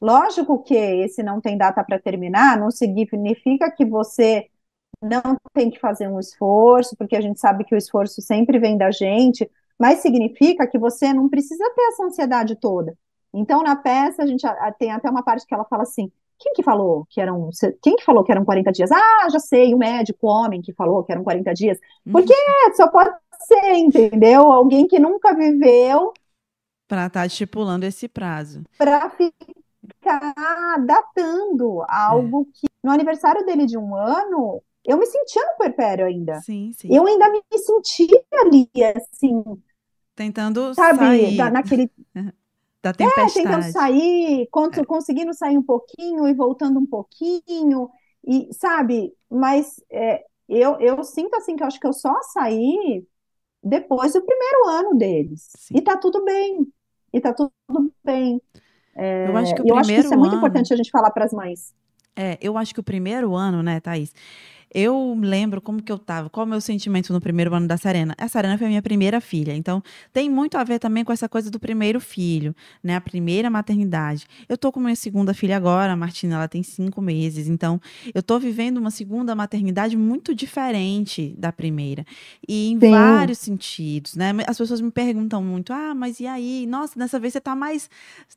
[0.00, 4.48] Lógico que esse não tem data para terminar não significa que você
[5.00, 8.76] não tem que fazer um esforço, porque a gente sabe que o esforço sempre vem
[8.76, 12.96] da gente, mas significa que você não precisa ter essa ansiedade toda.
[13.32, 14.46] Então, na peça, a gente
[14.78, 17.50] tem até uma parte que ela fala assim: quem que falou que eram.
[17.82, 18.90] Quem que falou que eram 40 dias?
[18.90, 21.78] Ah, já sei, o médico, o homem que falou que eram 40 dias.
[22.04, 22.12] Uhum.
[22.12, 22.74] Porque uhum.
[22.74, 23.14] só pode
[23.46, 24.52] ser, entendeu?
[24.52, 26.12] Alguém que nunca viveu.
[26.88, 28.62] Para estar tá estipulando esse prazo.
[28.78, 29.10] Para
[30.06, 32.52] ficar datando algo é.
[32.52, 32.66] que.
[32.82, 36.40] No aniversário dele de um ano, eu me sentia no puerpério ainda.
[36.40, 36.94] Sim, sim.
[36.94, 39.42] Eu ainda me sentia ali, assim.
[40.14, 41.36] Tentando sabe, sair.
[41.36, 41.90] Da, naquele.
[42.80, 43.30] da tempestade.
[43.30, 44.84] É, tentando sair, é.
[44.86, 47.90] conseguindo sair um pouquinho e voltando um pouquinho,
[48.24, 53.04] e sabe, mas é, eu, eu sinto assim que eu acho que eu só saí
[53.62, 55.50] depois do primeiro ano deles.
[55.56, 55.74] Sim.
[55.78, 56.72] E tá tudo bem.
[57.12, 57.52] E tá tudo
[58.04, 58.40] bem.
[58.96, 60.90] É, eu acho que o primeiro acho que isso é muito ano, importante a gente
[60.90, 61.74] falar para as mães.
[62.16, 64.12] É, eu acho que o primeiro ano, né, Thaís?
[64.78, 68.14] Eu lembro como que eu tava, qual o meu sentimento no primeiro ano da Serena.
[68.18, 71.26] A Serena foi a minha primeira filha, então tem muito a ver também com essa
[71.26, 72.94] coisa do primeiro filho, né?
[72.94, 74.26] A primeira maternidade.
[74.46, 77.80] Eu tô com minha segunda filha agora, a Martina, ela tem cinco meses, então
[78.14, 82.04] eu tô vivendo uma segunda maternidade muito diferente da primeira.
[82.46, 82.90] E em Sim.
[82.90, 84.34] vários sentidos, né?
[84.46, 86.66] As pessoas me perguntam muito, ah, mas e aí?
[86.66, 87.88] Nossa, dessa vez você tá mais,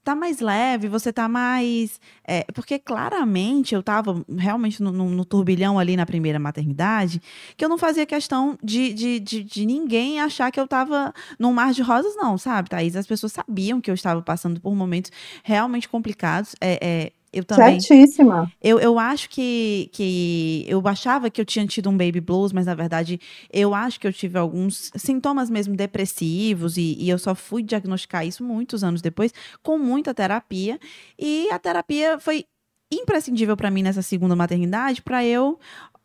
[0.06, 2.00] tá mais leve, você tá mais...
[2.26, 7.22] É, porque claramente eu tava realmente no, no, no turbilhão ali na primeira primeira maternidade,
[7.58, 11.52] que eu não fazia questão de, de, de, de ninguém achar que eu estava num
[11.52, 12.96] mar de rosas, não, sabe, Thaís?
[12.96, 15.12] As pessoas sabiam que eu estava passando por momentos
[15.44, 16.56] realmente complicados.
[16.62, 17.80] É, é, eu também.
[17.80, 18.52] Certíssima.
[18.62, 20.66] Eu, eu acho que, que.
[20.68, 23.20] Eu achava que eu tinha tido um baby blues, mas na verdade
[23.52, 28.26] eu acho que eu tive alguns sintomas mesmo depressivos e, e eu só fui diagnosticar
[28.26, 30.80] isso muitos anos depois, com muita terapia.
[31.18, 32.46] E a terapia foi
[32.92, 35.60] imprescindível para mim nessa segunda maternidade para eu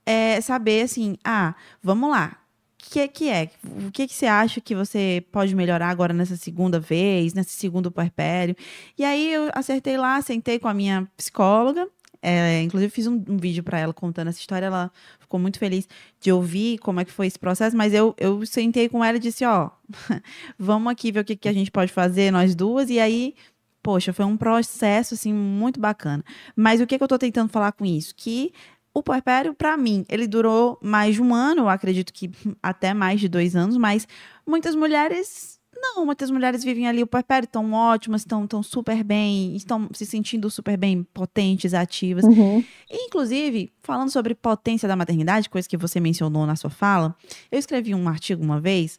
[0.07, 2.37] é saber assim, ah, vamos lá.
[2.81, 3.51] O que, que é?
[3.87, 7.91] O que, que você acha que você pode melhorar agora nessa segunda vez, nesse segundo
[7.91, 8.55] puerpério?
[8.97, 11.89] E aí eu acertei lá, sentei com a minha psicóloga,
[12.21, 15.89] é, inclusive fiz um, um vídeo para ela contando essa história, ela ficou muito feliz
[16.21, 19.21] de ouvir como é que foi esse processo, mas eu, eu sentei com ela e
[19.21, 19.71] disse, ó,
[20.59, 23.35] vamos aqui ver o que, que a gente pode fazer, nós duas, e aí
[23.85, 26.25] poxa, foi um processo assim muito bacana.
[26.57, 28.15] Mas o que, que eu estou tentando falar com isso?
[28.17, 28.51] Que
[28.95, 32.31] o puerpério, para mim, ele durou mais de um ano, acredito que
[32.63, 34.07] até mais de dois anos, mas
[34.47, 39.55] muitas mulheres não, muitas mulheres vivem ali o puerpério, estão ótimas, estão tão super bem,
[39.55, 42.25] estão se sentindo super bem, potentes, ativas.
[42.25, 42.65] Uhum.
[42.89, 47.15] E, inclusive, falando sobre potência da maternidade, coisa que você mencionou na sua fala,
[47.51, 48.99] eu escrevi um artigo uma vez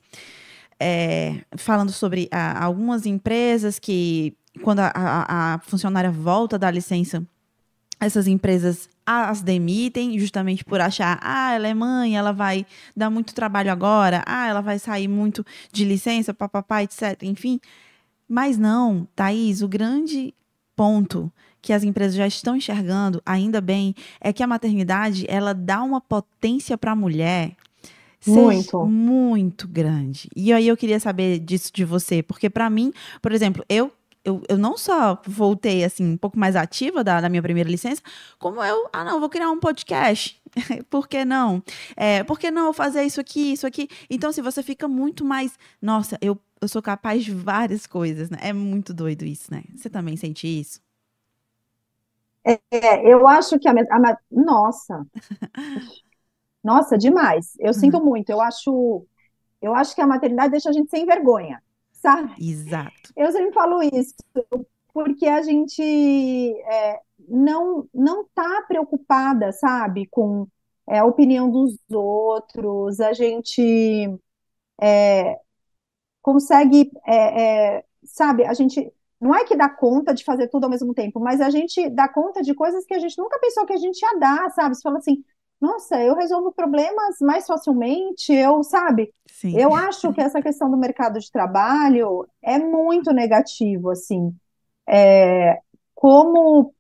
[0.80, 7.26] é, falando sobre a, algumas empresas que, quando a, a, a funcionária volta da licença
[8.00, 12.66] essas empresas as demitem justamente por achar, ah, ela é mãe, ela vai
[12.96, 17.22] dar muito trabalho agora, ah, ela vai sair muito de licença, papapá, etc.
[17.24, 17.60] Enfim.
[18.28, 20.34] Mas não, Thaís, o grande
[20.76, 25.82] ponto que as empresas já estão enxergando, ainda bem, é que a maternidade ela dá
[25.82, 27.56] uma potência para a mulher
[28.26, 30.30] muito muito grande.
[30.36, 32.92] E aí eu queria saber disso de você, porque para mim,
[33.22, 33.92] por exemplo, eu
[34.26, 38.02] eu, eu não só voltei assim um pouco mais ativa da, da minha primeira licença,
[38.40, 40.42] como eu, ah não, vou criar um podcast.
[40.90, 41.62] Por que não?
[41.96, 43.90] É, por que não fazer isso aqui, isso aqui?
[44.10, 48.30] Então, se assim, você fica muito mais, nossa, eu, eu sou capaz de várias coisas,
[48.30, 48.38] né?
[48.42, 49.64] É muito doido isso, né?
[49.76, 50.80] Você também sente isso?
[52.46, 55.06] É, eu acho que a, a nossa,
[56.64, 57.58] nossa, demais.
[57.60, 58.06] Eu sinto uhum.
[58.06, 58.30] muito.
[58.30, 59.06] Eu acho,
[59.62, 61.62] eu acho que a maternidade deixa a gente sem vergonha
[62.06, 62.36] sabe?
[62.40, 63.14] Exato.
[63.16, 64.14] Eu sempre falo isso,
[64.94, 70.48] porque a gente é, não não está preocupada, sabe, com
[70.88, 74.08] é, a opinião dos outros, a gente
[74.80, 75.40] é,
[76.22, 80.70] consegue, é, é, sabe, a gente não é que dá conta de fazer tudo ao
[80.70, 83.74] mesmo tempo, mas a gente dá conta de coisas que a gente nunca pensou que
[83.74, 84.76] a gente ia dar, sabe?
[84.76, 85.24] Você fala assim,
[85.66, 89.12] nossa, eu resolvo problemas mais facilmente, eu, sabe?
[89.28, 89.58] Sim.
[89.58, 94.34] Eu acho que essa questão do mercado de trabalho é muito negativo, assim.
[94.88, 95.60] É,
[95.96, 96.74] como,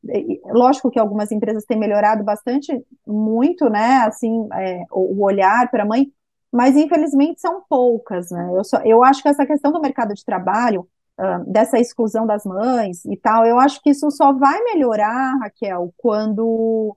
[0.45, 5.85] lógico que algumas empresas têm melhorado bastante, muito, né, assim, é, o, olhar para a
[5.85, 6.11] mãe,
[6.51, 8.51] mas infelizmente são poucas, né?
[8.53, 10.87] Eu, só, eu acho que essa questão do mercado de trabalho,
[11.19, 15.93] uh, dessa exclusão das mães e tal, eu acho que isso só vai melhorar, Raquel,
[15.97, 16.95] quando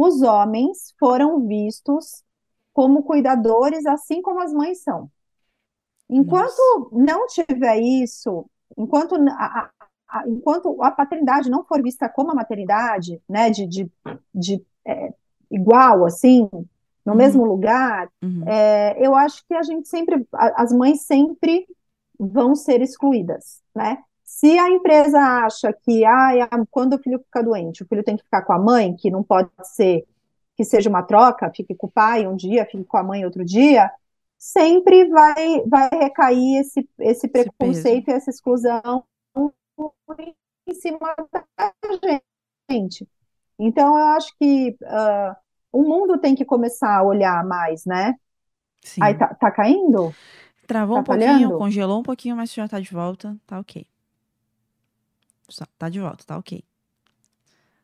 [0.00, 2.22] os homens foram vistos
[2.72, 5.10] como cuidadores, assim como as mães são.
[6.08, 6.56] Enquanto
[6.92, 7.04] Nossa.
[7.04, 9.70] não tiver isso, enquanto a,
[10.08, 13.90] a, enquanto a paternidade não for vista como a maternidade, né, de, de,
[14.32, 15.12] de é,
[15.50, 16.48] igual, assim,
[17.04, 17.18] no uhum.
[17.18, 18.44] mesmo lugar, uhum.
[18.46, 21.66] é, eu acho que a gente sempre, as mães sempre
[22.16, 23.98] vão ser excluídas, né?
[24.28, 28.22] Se a empresa acha que ah, quando o filho fica doente, o filho tem que
[28.22, 30.06] ficar com a mãe, que não pode ser
[30.54, 33.42] que seja uma troca, fique com o pai um dia, fique com a mãe outro
[33.42, 33.90] dia,
[34.36, 39.02] sempre vai, vai recair esse, esse preconceito esse e essa exclusão
[40.66, 41.72] em cima da
[42.70, 43.08] gente.
[43.58, 45.34] Então, eu acho que uh,
[45.72, 48.14] o mundo tem que começar a olhar mais, né?
[48.84, 49.02] Sim.
[49.02, 50.14] Aí tá, tá caindo?
[50.66, 51.58] Travou tá um pouquinho, falhando?
[51.58, 53.86] congelou um pouquinho, mas já tá de volta, tá ok.
[55.78, 56.62] Tá de volta, tá ok.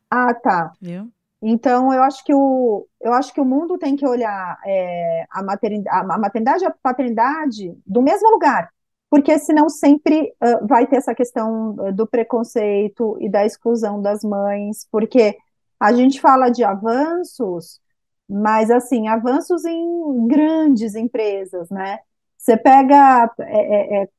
[0.09, 0.73] Ah, tá.
[0.81, 1.11] Viu?
[1.41, 5.43] Então, eu acho que o, eu acho que o mundo tem que olhar é, a,
[5.43, 8.71] maternidade, a maternidade e a paternidade do mesmo lugar,
[9.09, 14.87] porque senão sempre uh, vai ter essa questão do preconceito e da exclusão das mães,
[14.91, 15.37] porque
[15.79, 17.79] a gente fala de avanços,
[18.27, 21.99] mas assim, avanços em grandes empresas, né?
[22.37, 24.09] Você pega é, é, é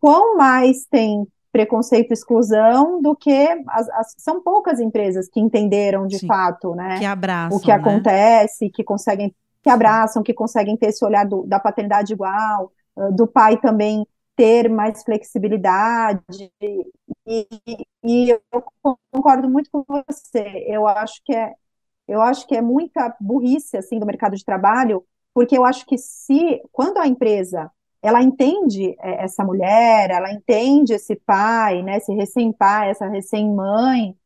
[0.00, 6.06] quão mais tem preconceito e exclusão do que as, as, são poucas empresas que entenderam
[6.06, 6.98] de Sim, fato, né?
[6.98, 7.74] Que abraçam, o que né?
[7.74, 12.70] acontece, que conseguem, que abraçam, que conseguem ter esse olhar do, da paternidade igual,
[13.14, 16.20] do pai também ter mais flexibilidade
[16.60, 16.86] e,
[18.04, 18.62] e, eu
[19.10, 20.62] concordo muito com você.
[20.66, 21.54] Eu acho que é
[22.06, 25.96] eu acho que é muita burrice assim do mercado de trabalho, porque eu acho que
[25.96, 27.70] se quando a empresa
[28.06, 34.16] ela entende é, essa mulher, ela entende esse pai, né, esse recém-pai, essa recém-mãe.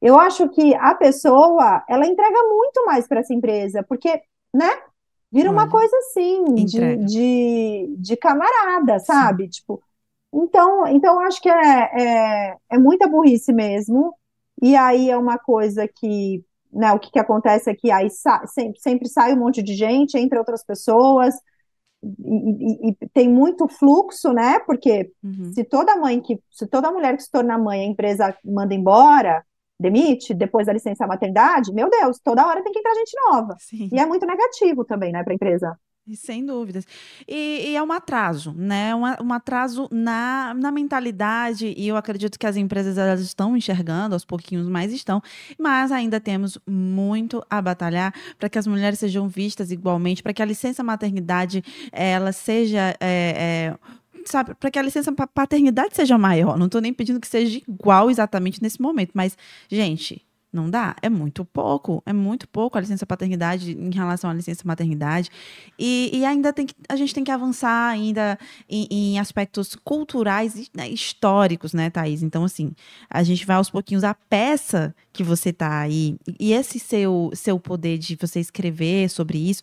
[0.00, 4.22] Eu acho que a pessoa, ela entrega muito mais para essa empresa, porque,
[4.54, 4.70] né,
[5.30, 9.44] vira uma coisa assim, de, de, de, camarada, sabe?
[9.44, 9.50] Sim.
[9.50, 9.82] Tipo,
[10.32, 14.14] então, então acho que é, é, é, muita burrice mesmo,
[14.62, 18.08] e aí é uma coisa que, né, o que, que acontece é que aí
[18.46, 21.34] sempre, sempre sai um monte de gente, entre outras pessoas,
[22.02, 24.58] e, e, e, tem muito fluxo, né?
[24.60, 25.52] Porque uhum.
[25.52, 29.44] se toda mãe que, se toda mulher que se torna mãe, a empresa manda embora,
[29.80, 33.56] demite, depois da licença maternidade, meu Deus, toda hora tem que entrar gente nova.
[33.58, 33.88] Sim.
[33.92, 35.78] E é muito negativo também, né, para a empresa.
[36.14, 36.86] Sem dúvidas.
[37.26, 38.94] E, e, é um atraso, né?
[38.94, 44.14] Um, um atraso na, na mentalidade, e eu acredito que as empresas elas estão enxergando,
[44.14, 45.22] aos pouquinhos mais estão,
[45.58, 50.42] mas ainda temos muito a batalhar para que as mulheres sejam vistas igualmente, para que
[50.42, 52.96] a licença maternidade ela seja.
[53.00, 53.78] É, é,
[54.24, 56.58] sabe, para que a licença paternidade seja maior.
[56.58, 59.36] Não estou nem pedindo que seja igual exatamente nesse momento, mas,
[59.68, 64.34] gente, não dá, é muito pouco, é muito pouco a licença paternidade em relação à
[64.34, 65.30] licença maternidade.
[65.78, 70.70] E, e ainda tem que, a gente tem que avançar ainda em, em aspectos culturais
[70.74, 72.22] né, históricos, né, Thaís?
[72.22, 72.72] Então, assim,
[73.10, 77.58] a gente vai aos pouquinhos, a peça que você tá aí, e esse seu, seu
[77.58, 79.62] poder de você escrever sobre isso,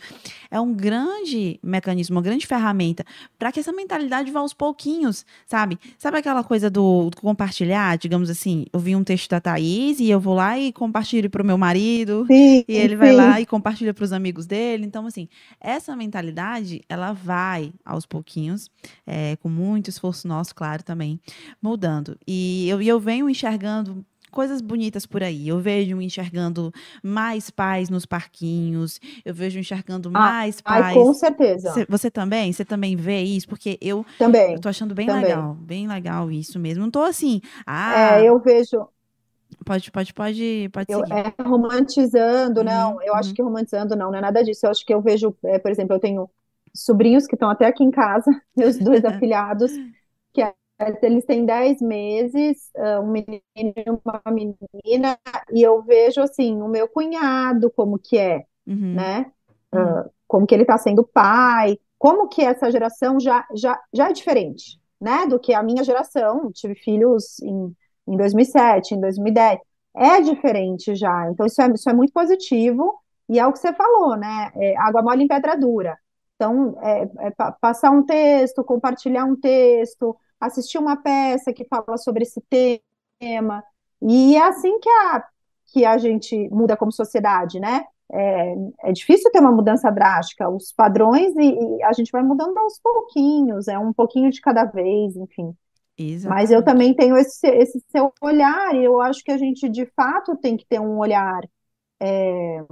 [0.51, 3.05] é um grande mecanismo, uma grande ferramenta
[3.39, 5.79] para que essa mentalidade vá aos pouquinhos, sabe?
[5.97, 10.09] Sabe aquela coisa do, do compartilhar, digamos assim, eu vi um texto da Thaís e
[10.09, 12.95] eu vou lá e compartilho para o meu marido, sim, e ele sim.
[12.95, 14.85] vai lá e compartilha para os amigos dele.
[14.85, 15.27] Então, assim,
[15.59, 18.69] essa mentalidade, ela vai aos pouquinhos,
[19.05, 21.19] é, com muito esforço nosso, claro, também,
[21.61, 22.17] mudando.
[22.27, 25.47] E eu, eu venho enxergando coisas bonitas por aí.
[25.47, 26.71] Eu vejo enxergando
[27.01, 30.85] mais pais nos parquinhos, eu vejo enxergando ah, mais pais.
[30.87, 31.71] Ai, com certeza.
[31.71, 32.51] Cê, você também?
[32.51, 33.47] Você também vê isso?
[33.47, 35.23] Porque eu, também, eu tô achando bem também.
[35.23, 36.83] legal, bem legal isso mesmo.
[36.83, 38.19] Não tô assim, ah...
[38.19, 38.87] É, eu vejo...
[39.65, 43.01] Pode, pode, pode, pode eu, É, romantizando, uhum, não.
[43.01, 43.19] Eu uhum.
[43.19, 44.65] acho que romantizando, não, não é nada disso.
[44.65, 46.29] Eu acho que eu vejo, é, por exemplo, eu tenho
[46.73, 49.71] sobrinhos que estão até aqui em casa, meus dois afilhados,
[50.33, 50.53] que é
[51.01, 55.17] eles têm 10 meses, ah, um menino e uma menina,
[55.51, 58.93] e eu vejo assim, o meu cunhado, como que é, uhum.
[58.93, 59.31] né?
[59.73, 60.01] Uhum.
[60.01, 64.13] Uh, como que ele está sendo pai, como que essa geração já, já, já é
[64.13, 65.25] diferente, né?
[65.27, 67.73] Do que a minha geração, tive filhos em,
[68.07, 69.59] em 2007, em 2010,
[69.95, 72.93] é diferente já, então isso é, isso é muito positivo,
[73.29, 74.51] e é o que você falou, né?
[74.55, 75.97] É água mole em pedra dura.
[76.35, 82.23] Então, é, é passar um texto, compartilhar um texto, assistir uma peça que fala sobre
[82.23, 82.41] esse
[83.19, 83.63] tema.
[84.01, 85.23] E é assim que a,
[85.67, 87.85] que a gente muda como sociedade, né?
[88.11, 92.55] É, é difícil ter uma mudança drástica, os padrões e, e, a gente vai mudando
[92.57, 95.55] aos pouquinhos, é um pouquinho de cada vez, enfim.
[96.27, 99.85] Mas eu também tenho esse, esse seu olhar, e eu acho que a gente de
[99.95, 101.41] fato tem que ter um olhar
[102.01, 102.63] é,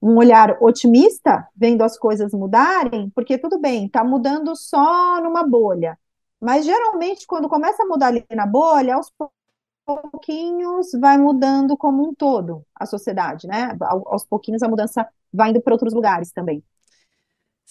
[0.00, 5.98] um olhar otimista, vendo as coisas mudarem, porque tudo bem, está mudando só numa bolha.
[6.40, 9.12] Mas geralmente, quando começa a mudar ali na bolha, aos
[9.84, 13.76] pouquinhos vai mudando como um todo a sociedade, né?
[14.06, 16.62] Aos pouquinhos a mudança vai indo para outros lugares também.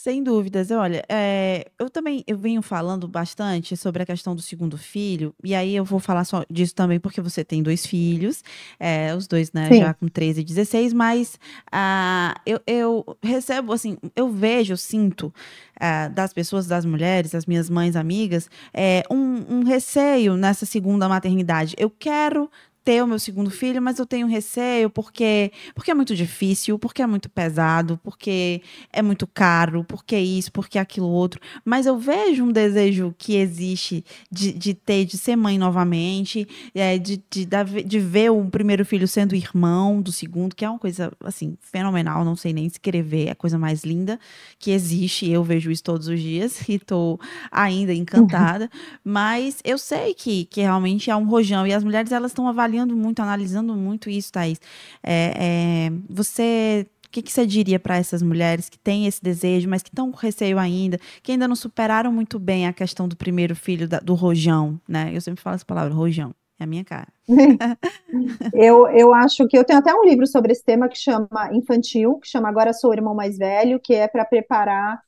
[0.01, 0.71] Sem dúvidas.
[0.71, 5.53] Olha, é, eu também eu venho falando bastante sobre a questão do segundo filho, e
[5.53, 8.43] aí eu vou falar só disso também porque você tem dois filhos,
[8.79, 9.77] é, os dois, né, Sim.
[9.81, 11.39] já com 13 e 16, mas
[11.71, 15.31] ah, eu, eu recebo, assim, eu vejo, eu sinto
[15.79, 21.07] ah, das pessoas, das mulheres, das minhas mães amigas, é, um, um receio nessa segunda
[21.07, 21.75] maternidade.
[21.77, 22.49] Eu quero
[22.83, 27.01] ter o meu segundo filho, mas eu tenho receio porque porque é muito difícil, porque
[27.01, 28.61] é muito pesado, porque
[28.91, 31.39] é muito caro, porque isso, porque aquilo outro.
[31.63, 36.97] Mas eu vejo um desejo que existe de, de ter, de ser mãe novamente, é,
[36.97, 37.47] de, de,
[37.85, 42.25] de ver o primeiro filho sendo irmão do segundo, que é uma coisa assim fenomenal,
[42.25, 44.19] não sei nem escrever, é a coisa mais linda
[44.57, 45.29] que existe.
[45.29, 47.19] Eu vejo isso todos os dias e tô
[47.51, 48.69] ainda encantada.
[49.03, 52.70] Mas eu sei que, que realmente é um rojão e as mulheres elas estão avaliando
[52.71, 54.59] avaliando muito, analisando muito isso, Thaís.
[55.03, 59.67] É, é, você o que, que, você diria para essas mulheres que têm esse desejo,
[59.67, 63.17] mas que estão com receio ainda, que ainda não superaram muito bem a questão do
[63.17, 65.11] primeiro filho, da, do rojão, né?
[65.13, 67.09] Eu sempre falo essa palavra, rojão, é a minha cara.
[68.53, 72.17] eu, eu acho que eu tenho até um livro sobre esse tema que chama Infantil,
[72.17, 75.01] que chama Agora Sou o Irmão Mais Velho, que é para preparar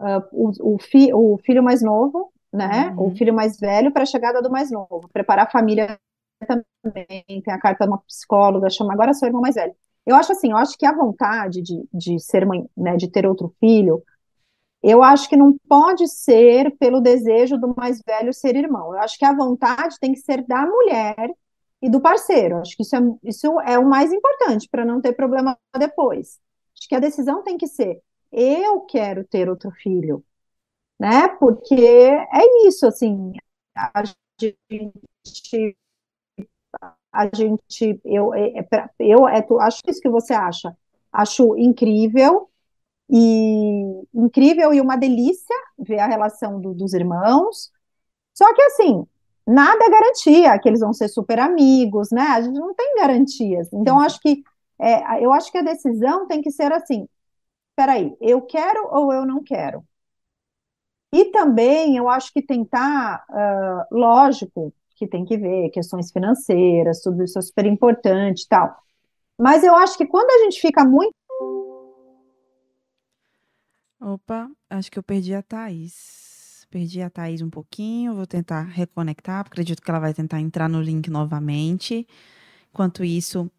[0.00, 2.94] uh, o, o, fi, o, filho mais novo, né?
[2.94, 3.06] Uhum.
[3.06, 5.98] O filho mais velho para a chegada do mais novo, preparar a família
[6.46, 9.74] também, tem a carta de uma psicóloga, chama Agora Sou Irmão Mais Velho.
[10.06, 13.26] Eu acho assim, eu acho que a vontade de, de ser mãe, né, de ter
[13.26, 14.02] outro filho,
[14.82, 18.94] eu acho que não pode ser pelo desejo do mais velho ser irmão.
[18.94, 21.30] Eu acho que a vontade tem que ser da mulher
[21.82, 22.56] e do parceiro.
[22.56, 26.38] Eu acho que isso é, isso é o mais importante para não ter problema depois.
[26.78, 28.00] Acho que a decisão tem que ser:
[28.32, 30.24] eu quero ter outro filho,
[30.98, 31.28] né?
[31.40, 33.32] Porque é isso, assim,
[33.76, 34.04] a
[34.40, 35.76] gente
[37.12, 40.76] a gente, eu, é, é eu é, acho isso que você acha,
[41.12, 42.48] acho incrível
[43.10, 47.70] e incrível e uma delícia ver a relação do, dos irmãos.
[48.34, 49.06] Só que assim,
[49.46, 52.22] nada é garantia que eles vão ser super amigos, né?
[52.22, 53.72] A gente não tem garantias.
[53.72, 54.42] Então, acho que
[54.78, 57.08] é, eu acho que a decisão tem que ser assim:
[57.76, 59.84] peraí, eu quero ou eu não quero?
[61.12, 67.22] E também eu acho que tentar, uh, lógico, que tem que ver, questões financeiras, tudo
[67.24, 68.76] isso é super importante e tal.
[69.38, 71.14] Mas eu acho que quando a gente fica muito.
[74.00, 76.66] Opa, acho que eu perdi a Thaís.
[76.70, 80.82] Perdi a Thaís um pouquinho, vou tentar reconectar, acredito que ela vai tentar entrar no
[80.82, 82.06] link novamente.
[82.70, 83.50] Enquanto isso,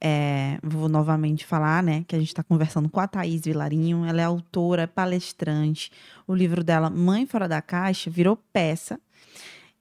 [0.00, 4.04] é, vou novamente falar, né, que a gente está conversando com a Thaís Vilarinho.
[4.04, 5.90] Ela é autora, palestrante.
[6.26, 9.00] O livro dela, Mãe Fora da Caixa, virou peça.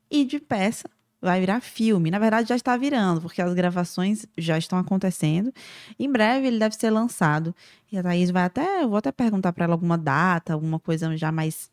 [0.10, 0.90] E de peça,
[1.24, 2.12] vai virar filme.
[2.12, 5.54] Na verdade, já está virando, porque as gravações já estão acontecendo.
[5.98, 7.56] Em breve ele deve ser lançado.
[7.92, 8.84] E a Thaís vai até.
[8.84, 11.72] Eu vou até perguntar para ela alguma data, alguma coisa já mais,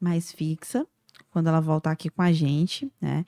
[0.00, 0.86] mais fixa.
[1.30, 3.26] Quando ela voltar aqui com a gente, né?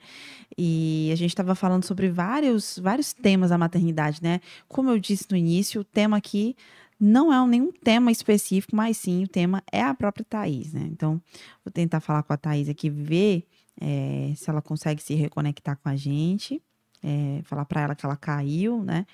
[0.57, 4.39] E a gente estava falando sobre vários, vários temas da maternidade, né?
[4.69, 6.55] Como eu disse no início, o tema aqui
[6.97, 10.87] não é nenhum tema específico, mas sim o tema é a própria Thaís, né?
[10.89, 11.21] Então,
[11.65, 13.45] vou tentar falar com a Thaís aqui, ver
[13.79, 16.61] é, se ela consegue se reconectar com a gente,
[17.03, 19.05] é, falar para ela que ela caiu, né?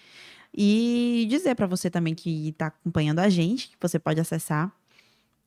[0.56, 4.72] E dizer para você também que está acompanhando a gente, que você pode acessar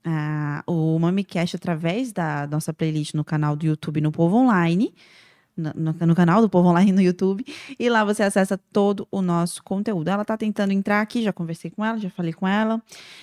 [0.04, 4.92] uh, o MamiCast através da nossa playlist no canal do YouTube no Povo Online
[5.56, 7.44] no, no, canal do Povo Online no YouTube.
[7.78, 10.08] E lá você acessa todo o nosso conteúdo.
[10.08, 12.82] Ela está tentando entrar aqui, já conversei com ela, já falei com ela.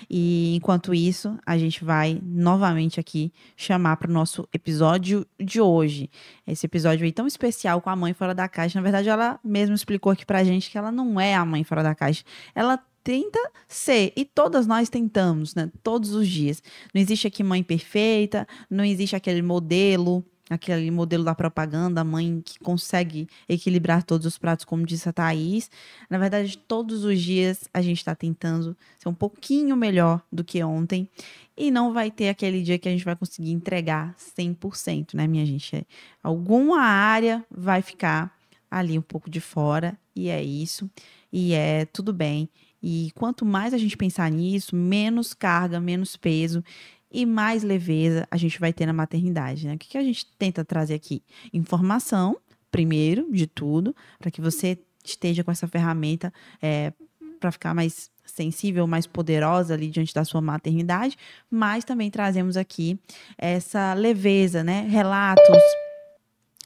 [0.09, 6.09] E enquanto isso, a gente vai novamente aqui chamar para o nosso episódio de hoje.
[6.47, 8.79] Esse episódio aí tão especial com a mãe fora da caixa.
[8.79, 11.63] Na verdade, ela mesma explicou aqui para a gente que ela não é a mãe
[11.63, 12.23] fora da caixa.
[12.55, 15.69] Ela tenta ser, e todas nós tentamos, né?
[15.83, 16.63] Todos os dias.
[16.93, 22.41] Não existe aqui mãe perfeita, não existe aquele modelo aquele modelo da propaganda, a mãe
[22.43, 25.69] que consegue equilibrar todos os pratos, como disse a Thaís.
[26.09, 30.63] Na verdade, todos os dias a gente está tentando ser um pouquinho melhor do que
[30.63, 31.09] ontem.
[31.55, 35.45] E não vai ter aquele dia que a gente vai conseguir entregar 100%, né, minha
[35.45, 35.85] gente?
[36.21, 38.35] Alguma área vai ficar
[38.69, 40.89] ali um pouco de fora, e é isso.
[41.31, 42.49] E é tudo bem.
[42.81, 46.63] E quanto mais a gente pensar nisso, menos carga, menos peso
[47.13, 49.67] e mais leveza a gente vai ter na maternidade.
[49.67, 49.75] Né?
[49.75, 51.21] O que, que a gente tenta trazer aqui?
[51.53, 52.37] Informação,
[52.71, 56.91] primeiro de tudo, para que você esteja com essa ferramenta é,
[57.39, 61.17] para ficar mais sensível, mais poderosa ali diante da sua maternidade,
[61.51, 62.97] mas também trazemos aqui
[63.37, 64.87] essa leveza, né?
[64.89, 65.61] Relatos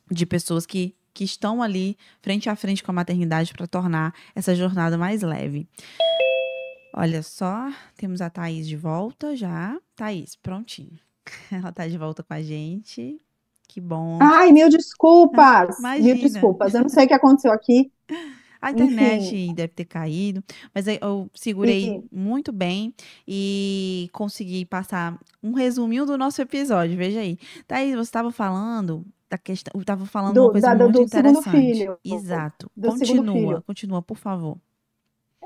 [0.10, 4.56] de pessoas que, que estão ali frente a frente com a maternidade para tornar essa
[4.56, 5.68] jornada mais leve.
[6.94, 9.80] Olha só, temos a Thaís de volta já.
[9.96, 10.98] Thaís, prontinho.
[11.52, 13.20] Ela tá de volta com a gente.
[13.68, 14.18] Que bom.
[14.22, 15.78] Ai, mil desculpas.
[15.80, 16.14] Imagina.
[16.16, 16.74] Mil desculpas.
[16.74, 17.92] Eu não sei o que aconteceu aqui.
[18.60, 22.92] A internet Enfim, deve ter caído, mas eu segurei sim, muito bem
[23.28, 26.98] e consegui passar um resuminho do nosso episódio.
[26.98, 27.38] Veja aí.
[27.68, 31.52] Daí você estava falando da questão, estava falando uma do, coisa da- muito do interessante.
[31.52, 32.72] filho, Exato.
[32.76, 34.58] do Continua, continua, por favor.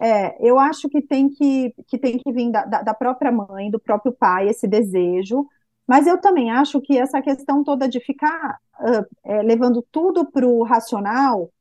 [0.02, 3.80] É, eu acho que tem que, que tem que vir da, da, própria mãe, do
[3.80, 5.48] próprio pai, esse desejo,
[5.88, 10.48] mas eu também acho que essa questão toda de ficar ah, é, levando tudo para
[10.48, 11.52] o racional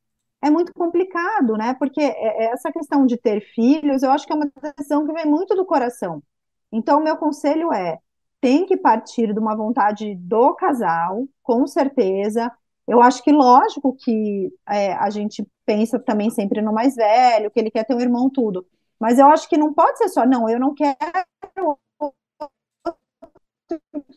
[0.41, 1.75] é muito complicado, né?
[1.75, 5.13] Porque é- é essa questão de ter filhos, eu acho que é uma decisão que
[5.13, 6.23] vem muito do coração.
[6.71, 7.99] Então, meu conselho é,
[8.41, 12.51] tem que partir de uma vontade do casal, com certeza.
[12.87, 17.59] Eu acho que, lógico que é, a gente pensa também sempre no mais velho, que
[17.59, 18.65] ele quer ter um irmão, tudo.
[18.99, 20.97] Mas eu acho que não pode ser só, não, eu não quero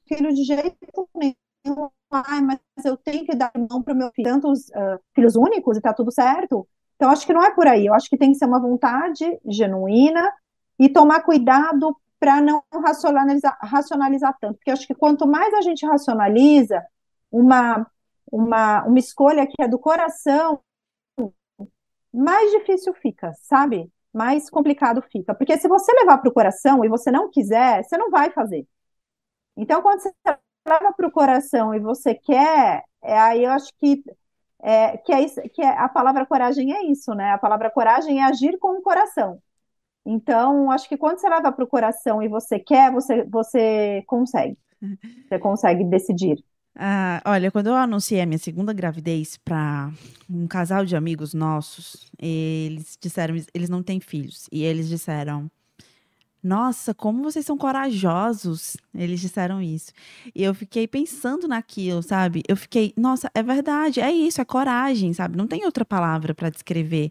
[0.07, 1.89] filho de jeito nenhum.
[2.11, 4.31] Ai, mas eu tenho que dar mão para o meu filho.
[4.31, 6.67] Tantos ah, filhos únicos e tá tudo certo.
[6.97, 7.87] Então, acho que não é por aí.
[7.87, 10.33] Eu acho que tem que ser uma vontade genuína
[10.79, 14.57] e tomar cuidado para não racionalizar, racionalizar tanto.
[14.57, 16.83] Porque acho que quanto mais a gente racionaliza
[17.31, 17.87] uma,
[18.35, 20.61] uma, uma escolha que é do coração,
[22.13, 23.91] mais difícil fica, sabe?
[24.13, 25.35] Mais complicado fica.
[25.35, 28.67] Porque se você levar para o coração e você não quiser, você não vai fazer.
[29.57, 30.13] Então, quando você
[30.67, 34.03] leva para o coração e você quer, é, aí eu acho que,
[34.63, 37.31] é, que, é isso, que é, a palavra coragem é isso, né?
[37.33, 39.41] A palavra coragem é agir com o coração.
[40.05, 44.59] Então, acho que quando você leva para o coração e você quer, você, você consegue.
[45.29, 46.45] Você consegue decidir.
[46.77, 49.93] Ah, olha, quando eu anunciei a minha segunda gravidez para
[50.29, 55.49] um casal de amigos nossos, eles disseram, eles não têm filhos, e eles disseram,
[56.45, 58.77] Nossa, como vocês são corajosos!
[58.95, 59.93] Eles disseram isso.
[60.35, 62.43] E eu fiquei pensando naquilo, sabe?
[62.47, 65.39] Eu fiquei, nossa, é verdade, é isso, é coragem, sabe?
[65.39, 67.11] Não tem outra palavra para descrever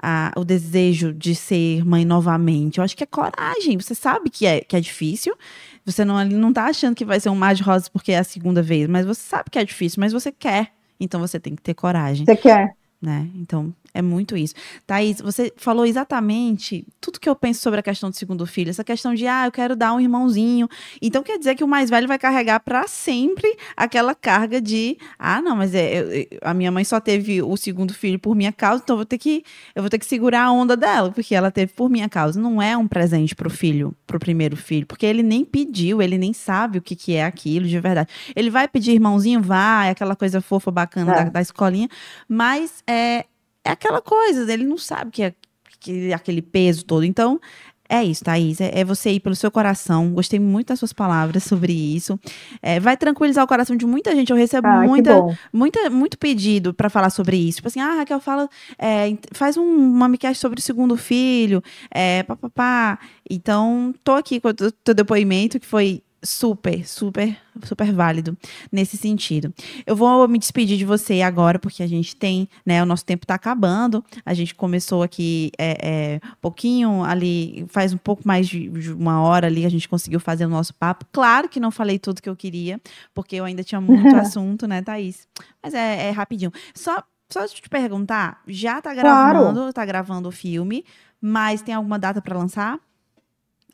[0.00, 2.78] ah, o desejo de ser mãe novamente.
[2.78, 3.76] Eu acho que é coragem.
[3.76, 5.36] Você sabe que é, que é difícil.
[5.84, 8.24] Você não, não tá achando que vai ser um mar de rosas porque é a
[8.24, 10.72] segunda vez, mas você sabe que é difícil, mas você quer.
[11.00, 12.77] Então você tem que ter coragem Você quer?
[13.00, 13.28] Né?
[13.36, 14.54] Então, é muito isso.
[14.86, 18.84] Thaís, você falou exatamente tudo que eu penso sobre a questão do segundo filho, essa
[18.84, 20.68] questão de, ah, eu quero dar um irmãozinho.
[21.00, 25.40] Então, quer dizer que o mais velho vai carregar para sempre aquela carga de, ah,
[25.40, 28.82] não, mas é, eu- a minha mãe só teve o segundo filho por minha causa,
[28.82, 29.42] então eu vou ter que,
[29.74, 32.40] eu vou ter que segurar a onda dela, porque ela teve por minha causa.
[32.40, 36.32] Não é um presente pro filho, pro primeiro filho, porque ele nem pediu, ele nem
[36.32, 38.08] sabe o que, que é aquilo de verdade.
[38.34, 41.24] Ele vai pedir irmãozinho, vai, aquela coisa fofa, bacana É.
[41.24, 41.88] da, da escolinha,
[42.28, 43.24] mas é,
[43.64, 45.34] é aquela coisa, ele não sabe que é
[45.80, 47.04] que, aquele peso todo.
[47.04, 47.40] Então,
[47.88, 48.60] é isso, Thaís.
[48.60, 50.10] É, é você ir pelo seu coração.
[50.12, 52.20] Gostei muito das suas palavras sobre isso.
[52.60, 54.30] É, vai tranquilizar o coração de muita gente.
[54.30, 57.56] Eu recebo Ah, muita, muita, muito pedido para falar sobre isso.
[57.56, 62.98] Tipo assim, ah, Raquel, fala, é, faz um mamicast sobre o segundo filho, é, papapá.
[63.28, 68.36] Então, tô aqui com o teu depoimento, que foi super, super, super válido
[68.70, 69.52] nesse sentido.
[69.86, 73.26] Eu vou me despedir de você agora, porque a gente tem, né, o nosso tempo
[73.26, 74.04] tá acabando.
[74.24, 75.78] A gente começou aqui é,
[76.16, 80.20] é, pouquinho ali, faz um pouco mais de, de uma hora ali, a gente conseguiu
[80.20, 81.06] fazer o nosso papo.
[81.12, 82.80] Claro que não falei tudo que eu queria,
[83.14, 85.26] porque eu ainda tinha muito assunto, né, Thaís?
[85.62, 86.52] Mas é, é rapidinho.
[86.74, 89.38] Só, só te perguntar, já tá Claro.
[89.38, 90.84] gravando, tá gravando o filme,
[91.20, 92.78] mas tem alguma data para lançar?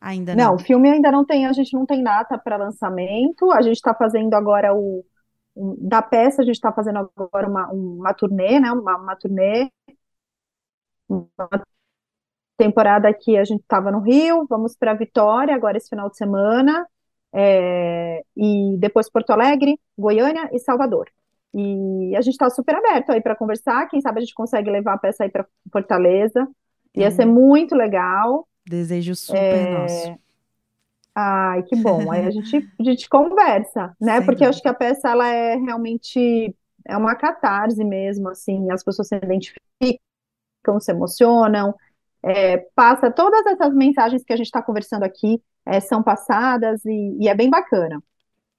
[0.04, 0.44] Ainda não.
[0.44, 3.50] Não, o filme ainda não tem, a gente não tem data para lançamento.
[3.52, 5.04] A gente está fazendo agora o
[5.56, 8.70] um- da peça, a gente está fazendo agora uma, uma turnê, né?
[8.72, 9.70] Uma, uma turnê,
[11.08, 11.64] uma
[12.56, 16.86] temporada que a gente estava no Rio, vamos para Vitória agora esse final de semana,
[17.32, 21.08] é, e depois Porto Alegre, Goiânia e Salvador.
[21.52, 23.88] E a gente está super aberto aí para conversar.
[23.88, 26.48] Quem sabe a gente consegue levar a peça aí para Fortaleza.
[26.96, 28.46] Ia É ser muito legal.
[28.66, 30.18] Desejo super É, nosso.
[31.14, 32.10] Ai, que bom.
[32.10, 34.16] Aí a gente, a gente conversa, né?
[34.16, 36.54] Sem Porque eu acho que a peça ela é realmente
[36.86, 39.98] é uma catarse mesmo, assim, as pessoas se identificam,
[40.80, 41.74] se emocionam,
[42.22, 47.16] é, passa todas essas mensagens que a gente está conversando aqui, é, são passadas e,
[47.20, 48.02] e é bem bacana.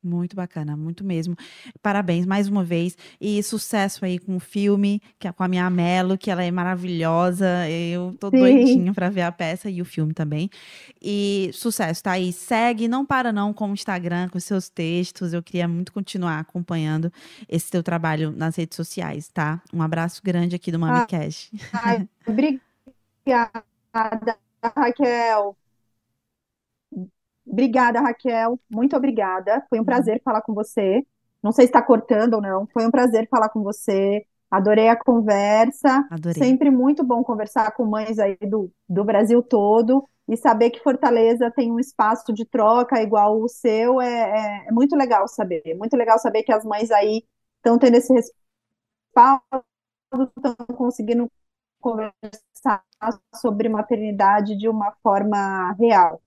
[0.06, 1.36] Muito bacana, muito mesmo.
[1.82, 2.96] Parabéns mais uma vez.
[3.20, 6.52] E sucesso aí com o filme, que é com a minha Melo, que ela é
[6.52, 7.68] maravilhosa.
[7.70, 8.38] Eu tô Sim.
[8.38, 10.50] doidinha pra ver a peça e o filme também.
[11.02, 12.32] E sucesso, tá aí.
[12.32, 15.34] Segue, não para não com o Instagram, com seus textos.
[15.34, 17.12] Eu queria muito continuar acompanhando
[17.50, 19.62] esse teu trabalho nas redes sociais, tá?
[19.74, 21.52] Um abraço grande aqui do MamiCast.
[21.74, 23.64] Ai, obrigada,
[24.76, 25.58] Raquel.
[27.48, 28.60] Obrigada, Raquel.
[28.70, 29.64] Muito obrigada.
[29.70, 31.06] Foi um prazer falar com você.
[31.42, 32.68] Não sei se está cortando ou não.
[32.74, 34.26] Foi um prazer falar com você.
[34.50, 36.08] Adorei a conversa.
[36.10, 36.42] Adorei.
[36.42, 41.52] Sempre muito bom conversar com mães aí do, do Brasil todo e saber que Fortaleza
[41.52, 45.62] tem um espaço de troca igual o seu é, é, é muito legal saber.
[45.66, 47.24] É muito legal saber que as mães aí
[47.58, 49.44] estão tendo esse respaldo,
[50.38, 51.30] estão conseguindo
[51.80, 52.84] conversar
[53.36, 56.20] sobre maternidade de uma forma real.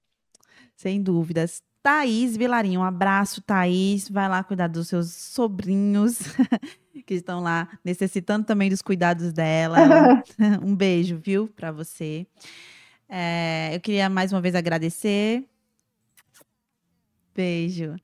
[0.79, 1.61] Sem dúvidas.
[1.83, 4.09] Thaís Vilarinho, um abraço, Thaís.
[4.09, 6.21] Vai lá cuidar dos seus sobrinhos
[7.05, 10.23] que estão lá necessitando também dos cuidados dela.
[10.63, 12.29] um beijo, viu, para você.
[13.09, 15.45] É, eu queria mais uma vez agradecer.
[17.35, 17.97] Beijo.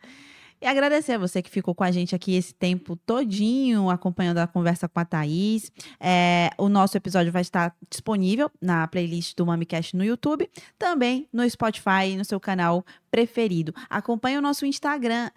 [0.65, 4.47] E agradecer a você que ficou com a gente aqui esse tempo todinho, acompanhando a
[4.47, 5.71] conversa com a Thaís.
[6.01, 10.49] É, o nosso episódio vai estar disponível na playlist do MamiCast no YouTube,
[10.79, 12.83] também no Spotify, no seu canal
[13.15, 13.73] preferido.
[13.89, 15.31] Acompanhe o nosso Instagram,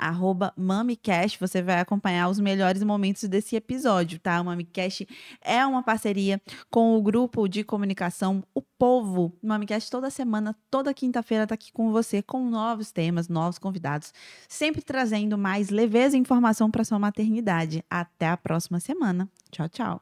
[0.58, 1.40] MamiCast.
[1.40, 4.42] Você vai acompanhar os melhores momentos desse episódio, tá?
[4.42, 5.08] O MamiCast
[5.44, 9.32] é uma parceria com o grupo de comunicação O Povo.
[9.44, 14.12] O MamiCast toda semana, toda quinta-feira tá aqui com você com novos temas, novos convidados,
[14.50, 17.86] sempre trazendo mais leveza e informação para sua maternidade.
[17.88, 19.30] Até a próxima semana.
[19.52, 20.02] Tchau, tchau.